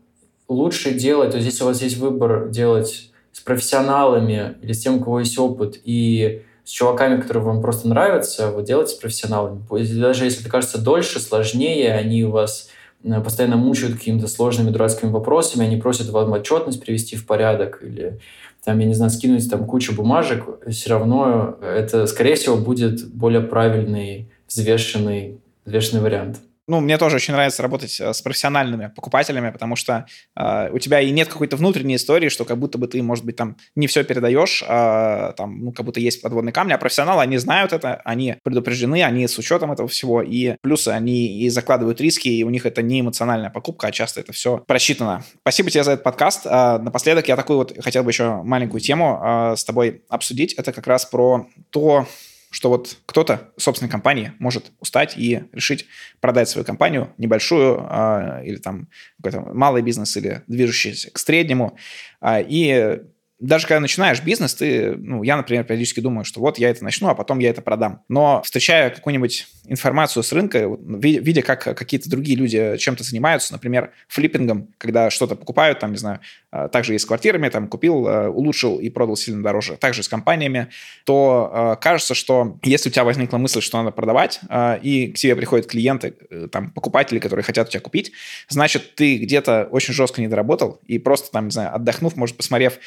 лучше 0.46 0.94
делать, 0.94 1.32
то 1.32 1.36
есть 1.36 1.48
если 1.48 1.64
у 1.64 1.66
вас 1.66 1.82
есть 1.82 1.98
выбор 1.98 2.48
делать 2.48 3.07
с 3.32 3.40
профессионалами 3.40 4.56
или 4.62 4.72
с 4.72 4.80
тем, 4.80 4.96
у 4.96 5.00
кого 5.00 5.20
есть 5.20 5.38
опыт, 5.38 5.78
и 5.84 6.42
с 6.64 6.70
чуваками, 6.70 7.20
которые 7.20 7.42
вам 7.44 7.62
просто 7.62 7.88
нравятся, 7.88 8.50
вот 8.50 8.64
делайте 8.64 8.94
с 8.94 8.98
профессионалами. 8.98 9.62
Даже 9.98 10.24
если 10.24 10.42
это 10.42 10.50
кажется 10.50 10.78
дольше, 10.78 11.18
сложнее, 11.18 11.94
они 11.94 12.24
у 12.24 12.30
вас 12.30 12.68
э, 13.04 13.20
постоянно 13.22 13.56
мучают 13.56 13.96
какими-то 13.96 14.28
сложными 14.28 14.70
дурацкими 14.70 15.10
вопросами, 15.10 15.64
они 15.64 15.76
просят 15.76 16.10
вам 16.10 16.32
отчетность 16.32 16.80
привести 16.80 17.16
в 17.16 17.26
порядок 17.26 17.80
или 17.82 18.20
там, 18.64 18.78
я 18.80 18.86
не 18.86 18.94
знаю, 18.94 19.10
скинуть 19.10 19.48
там 19.48 19.64
кучу 19.64 19.94
бумажек, 19.94 20.44
все 20.68 20.90
равно 20.90 21.56
это, 21.62 22.06
скорее 22.06 22.34
всего, 22.34 22.56
будет 22.56 23.08
более 23.14 23.40
правильный, 23.40 24.30
взвешенный, 24.46 25.40
взвешенный 25.64 26.02
вариант 26.02 26.38
ну, 26.68 26.80
мне 26.80 26.98
тоже 26.98 27.16
очень 27.16 27.32
нравится 27.32 27.62
работать 27.62 27.98
э, 27.98 28.12
с 28.12 28.20
профессиональными 28.20 28.92
покупателями, 28.94 29.50
потому 29.50 29.74
что 29.74 30.06
э, 30.36 30.70
у 30.70 30.78
тебя 30.78 31.00
и 31.00 31.10
нет 31.10 31.28
какой-то 31.28 31.56
внутренней 31.56 31.96
истории, 31.96 32.28
что 32.28 32.44
как 32.44 32.58
будто 32.58 32.76
бы 32.78 32.86
ты, 32.86 33.02
может 33.02 33.24
быть, 33.24 33.36
там 33.36 33.56
не 33.74 33.86
все 33.86 34.04
передаешь, 34.04 34.62
э, 34.62 35.32
там, 35.36 35.64
ну, 35.64 35.72
как 35.72 35.86
будто 35.86 35.98
есть 35.98 36.20
подводные 36.22 36.52
камни, 36.52 36.72
а 36.72 36.78
профессионалы, 36.78 37.22
они 37.22 37.38
знают 37.38 37.72
это, 37.72 38.02
они 38.04 38.36
предупреждены, 38.42 39.02
они 39.02 39.26
с 39.26 39.38
учетом 39.38 39.72
этого 39.72 39.88
всего, 39.88 40.22
и 40.22 40.56
плюсы 40.60 40.88
они 40.90 41.40
и 41.40 41.48
закладывают 41.48 42.00
риски, 42.00 42.28
и 42.28 42.44
у 42.44 42.50
них 42.50 42.66
это 42.66 42.82
не 42.82 43.00
эмоциональная 43.00 43.50
покупка, 43.50 43.86
а 43.86 43.92
часто 43.92 44.20
это 44.20 44.32
все 44.32 44.58
просчитано. 44.66 45.24
Спасибо 45.40 45.70
тебе 45.70 45.84
за 45.84 45.92
этот 45.92 46.04
подкаст. 46.04 46.44
Э, 46.44 46.78
напоследок 46.78 47.28
я 47.28 47.36
такую 47.36 47.56
вот 47.58 47.82
хотел 47.82 48.04
бы 48.04 48.10
еще 48.10 48.42
маленькую 48.42 48.80
тему 48.80 49.20
э, 49.24 49.56
с 49.56 49.64
тобой 49.64 50.02
обсудить. 50.10 50.52
Это 50.52 50.72
как 50.72 50.86
раз 50.86 51.06
про 51.06 51.46
то, 51.70 52.06
что 52.50 52.70
вот 52.70 52.96
кто-то, 53.06 53.52
собственной 53.56 53.90
компании, 53.90 54.32
может 54.38 54.72
устать 54.80 55.16
и 55.16 55.44
решить 55.52 55.86
продать 56.20 56.48
свою 56.48 56.64
компанию 56.64 57.12
небольшую 57.18 57.86
э, 57.88 58.42
или 58.44 58.56
там 58.56 58.88
какой-то 59.16 59.40
малый 59.54 59.82
бизнес 59.82 60.16
или 60.16 60.42
движущийся 60.46 61.10
к 61.10 61.18
среднему. 61.18 61.76
Э, 62.20 62.42
и 62.42 63.00
даже 63.40 63.66
когда 63.66 63.80
начинаешь 63.80 64.20
бизнес, 64.22 64.54
ты, 64.54 64.96
ну, 64.96 65.22
я, 65.22 65.36
например, 65.36 65.64
периодически 65.64 66.00
думаю, 66.00 66.24
что 66.24 66.40
вот 66.40 66.58
я 66.58 66.70
это 66.70 66.82
начну, 66.82 67.08
а 67.08 67.14
потом 67.14 67.38
я 67.38 67.50
это 67.50 67.62
продам. 67.62 68.02
Но 68.08 68.42
встречая 68.42 68.90
какую-нибудь 68.90 69.46
информацию 69.66 70.22
с 70.22 70.32
рынка, 70.32 70.68
видя, 70.78 71.42
как 71.42 71.62
какие-то 71.62 72.10
другие 72.10 72.36
люди 72.36 72.76
чем-то 72.78 73.04
занимаются, 73.04 73.52
например, 73.52 73.92
флиппингом, 74.08 74.68
когда 74.78 75.10
что-то 75.10 75.36
покупают, 75.36 75.78
там, 75.78 75.92
не 75.92 75.98
знаю, 75.98 76.20
а, 76.50 76.68
также 76.68 76.94
и 76.94 76.98
с 76.98 77.04
квартирами, 77.04 77.48
там, 77.48 77.68
купил, 77.68 78.08
а, 78.08 78.28
улучшил 78.30 78.78
и 78.78 78.88
продал 78.88 79.16
сильно 79.16 79.42
дороже, 79.42 79.76
также 79.76 80.02
с 80.02 80.08
компаниями, 80.08 80.68
то 81.04 81.50
а, 81.52 81.76
кажется, 81.76 82.14
что 82.14 82.58
если 82.64 82.88
у 82.88 82.92
тебя 82.92 83.04
возникла 83.04 83.36
мысль, 83.36 83.60
что 83.60 83.78
надо 83.78 83.90
продавать, 83.90 84.40
и 84.82 85.12
к 85.14 85.18
тебе 85.18 85.36
приходят 85.36 85.66
клиенты, 85.66 86.14
э, 86.30 86.48
там, 86.50 86.70
покупатели, 86.70 87.18
которые 87.18 87.44
хотят 87.44 87.68
у 87.68 87.70
тебя 87.70 87.80
купить, 87.80 88.12
значит, 88.48 88.94
ты 88.94 89.18
где-то 89.18 89.68
очень 89.70 89.92
жестко 89.92 90.20
не 90.20 90.28
доработал, 90.28 90.80
и 90.86 90.98
просто, 90.98 91.30
там, 91.30 91.46
не 91.46 91.50
знаю, 91.50 91.74
отдохнув, 91.74 92.16
может, 92.16 92.36
посмотрев 92.36 92.78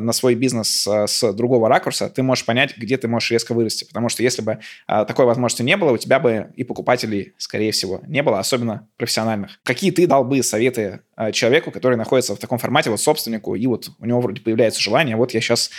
на 0.00 0.12
свой 0.12 0.34
бизнес 0.34 0.86
с 0.86 1.32
другого 1.32 1.68
ракурса, 1.68 2.08
ты 2.08 2.22
можешь 2.22 2.44
понять, 2.44 2.76
где 2.76 2.96
ты 2.96 3.08
можешь 3.08 3.30
резко 3.30 3.54
вырасти, 3.54 3.84
потому 3.84 4.08
что 4.08 4.22
если 4.22 4.42
бы 4.42 4.58
такой 4.86 5.24
возможности 5.26 5.62
не 5.62 5.76
было, 5.76 5.92
у 5.92 5.96
тебя 5.96 6.18
бы 6.18 6.52
и 6.56 6.64
покупателей, 6.64 7.34
скорее 7.38 7.72
всего, 7.72 8.00
не 8.06 8.22
было, 8.22 8.38
особенно 8.38 8.88
профессиональных. 8.96 9.60
Какие 9.62 9.90
ты 9.90 10.06
дал 10.06 10.24
бы 10.24 10.42
советы 10.42 11.00
человеку, 11.32 11.70
который 11.70 11.96
находится 11.96 12.34
в 12.34 12.38
таком 12.38 12.58
формате, 12.58 12.90
вот 12.90 13.00
собственнику, 13.00 13.54
и 13.54 13.66
вот 13.66 13.90
у 13.98 14.06
него 14.06 14.20
вроде 14.20 14.40
появляется 14.40 14.80
желание, 14.80 15.16
вот 15.16 15.32
я 15.34 15.40
сейчас 15.40 15.70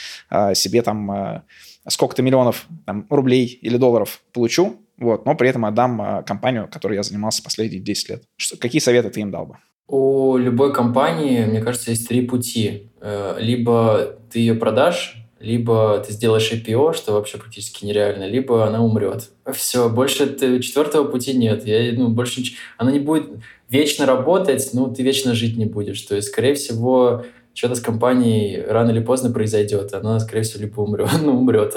себе 0.54 0.82
там 0.82 1.44
сколько-то 1.88 2.22
миллионов 2.22 2.68
там, 2.86 3.08
рублей 3.10 3.46
или 3.62 3.78
долларов 3.78 4.22
получу, 4.34 4.78
вот, 4.98 5.26
но 5.26 5.34
при 5.36 5.50
этом 5.50 5.66
отдам 5.66 6.24
компанию, 6.26 6.68
которой 6.72 6.96
я 6.96 7.04
занимался 7.04 7.42
последние 7.42 7.82
10 7.82 8.10
лет. 8.10 8.24
Что, 8.36 8.58
какие 8.58 8.82
советы 8.82 9.10
ты 9.10 9.22
им 9.22 9.32
дал 9.32 9.46
бы? 9.46 9.58
У 9.88 10.38
любой 10.38 10.72
компании, 10.72 11.46
мне 11.46 11.62
кажется, 11.62 11.90
есть 11.90 12.08
три 12.08 12.28
пути. 12.28 12.89
Либо 13.02 14.18
ты 14.32 14.40
ее 14.40 14.56
продашь, 14.56 15.20
либо 15.40 16.04
ты 16.06 16.12
сделаешь 16.12 16.52
IPO, 16.52 16.94
что 16.94 17.14
вообще 17.14 17.38
практически 17.38 17.86
нереально, 17.86 18.28
либо 18.28 18.68
она 18.68 18.84
умрет. 18.84 19.30
Все, 19.54 19.90
больше 19.90 20.28
ты, 20.28 20.60
четвертого 20.60 21.06
пути 21.06 21.34
нет. 21.34 21.66
Я, 21.66 21.94
ну, 21.94 22.10
больше 22.10 22.44
она 22.78 22.92
не 22.92 23.00
будет 23.00 23.30
вечно 23.70 24.06
работать, 24.06 24.70
ну, 24.74 24.94
ты 24.94 25.02
вечно 25.02 25.34
жить 25.34 25.58
не 25.58 25.66
будешь. 25.66 26.02
То 26.02 26.16
есть, 26.16 26.28
скорее 26.28 26.56
всего, 26.56 27.24
что-то 27.54 27.76
с 27.76 27.80
компанией 27.80 28.62
рано 28.68 28.92
или 28.92 29.00
поздно 29.00 29.32
произойдет. 29.32 29.94
Она, 29.94 30.20
скорее 30.20 30.44
всего, 30.44 30.62
либо 30.62 30.82
умрет, 30.82 31.10
ну, 31.22 31.38
умрет. 31.38 31.76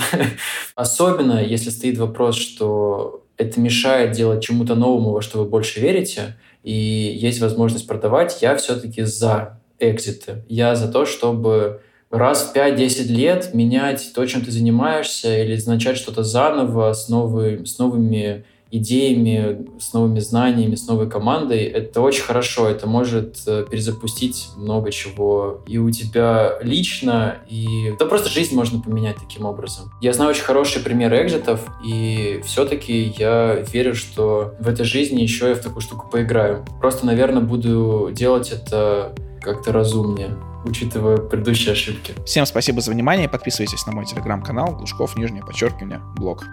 Особенно, 0.74 1.42
если 1.42 1.70
стоит 1.70 1.98
вопрос, 1.98 2.36
что 2.36 3.24
это 3.36 3.60
мешает 3.60 4.12
делать 4.12 4.42
чему-то 4.42 4.74
новому, 4.74 5.10
во 5.10 5.22
что 5.22 5.38
вы 5.38 5.44
больше 5.44 5.80
верите, 5.80 6.36
и 6.64 6.72
есть 6.72 7.40
возможность 7.40 7.86
продавать, 7.86 8.42
я 8.42 8.56
все-таки 8.56 9.02
за 9.02 9.60
экзиты. 9.90 10.44
Я 10.48 10.76
за 10.76 10.90
то, 10.90 11.06
чтобы 11.06 11.80
раз 12.10 12.52
в 12.52 12.56
5-10 12.56 13.06
лет 13.08 13.54
менять 13.54 14.12
то, 14.14 14.24
чем 14.26 14.44
ты 14.44 14.50
занимаешься, 14.50 15.42
или 15.42 15.60
начать 15.66 15.96
что-то 15.96 16.22
заново 16.22 16.92
с, 16.92 17.08
новый, 17.08 17.66
с 17.66 17.78
новыми 17.78 18.44
идеями, 18.72 19.66
с 19.78 19.92
новыми 19.92 20.18
знаниями, 20.18 20.76
с 20.76 20.86
новой 20.88 21.08
командой, 21.08 21.64
это 21.64 22.00
очень 22.00 22.22
хорошо. 22.22 22.68
Это 22.68 22.88
может 22.88 23.36
э, 23.46 23.66
перезапустить 23.70 24.48
много 24.56 24.90
чего 24.90 25.62
и 25.66 25.76
у 25.76 25.90
тебя 25.90 26.58
лично, 26.62 27.36
и 27.50 27.92
да 27.98 28.06
просто 28.06 28.30
жизнь 28.30 28.56
можно 28.56 28.80
поменять 28.80 29.16
таким 29.16 29.44
образом. 29.44 29.92
Я 30.00 30.14
знаю 30.14 30.30
очень 30.30 30.44
хороший 30.44 30.82
пример 30.82 31.14
экзитов, 31.14 31.68
и 31.84 32.40
все-таки 32.46 33.12
я 33.18 33.56
верю, 33.56 33.94
что 33.94 34.54
в 34.58 34.66
этой 34.66 34.86
жизни 34.86 35.20
еще 35.20 35.50
я 35.50 35.54
в 35.54 35.60
такую 35.60 35.82
штуку 35.82 36.08
поиграю. 36.10 36.64
Просто, 36.80 37.04
наверное, 37.04 37.42
буду 37.42 38.10
делать 38.12 38.52
это 38.52 39.14
как-то 39.42 39.72
разумнее 39.72 40.36
учитывая 40.64 41.16
предыдущие 41.16 41.72
ошибки. 41.72 42.14
Всем 42.24 42.46
спасибо 42.46 42.80
за 42.80 42.90
внимание. 42.90 43.28
Подписывайтесь 43.28 43.86
на 43.86 43.92
мой 43.92 44.04
телеграм-канал 44.06 44.76
Глушков, 44.76 45.16
нижнее 45.16 45.44
подчеркивание, 45.44 46.00
блог. 46.16 46.44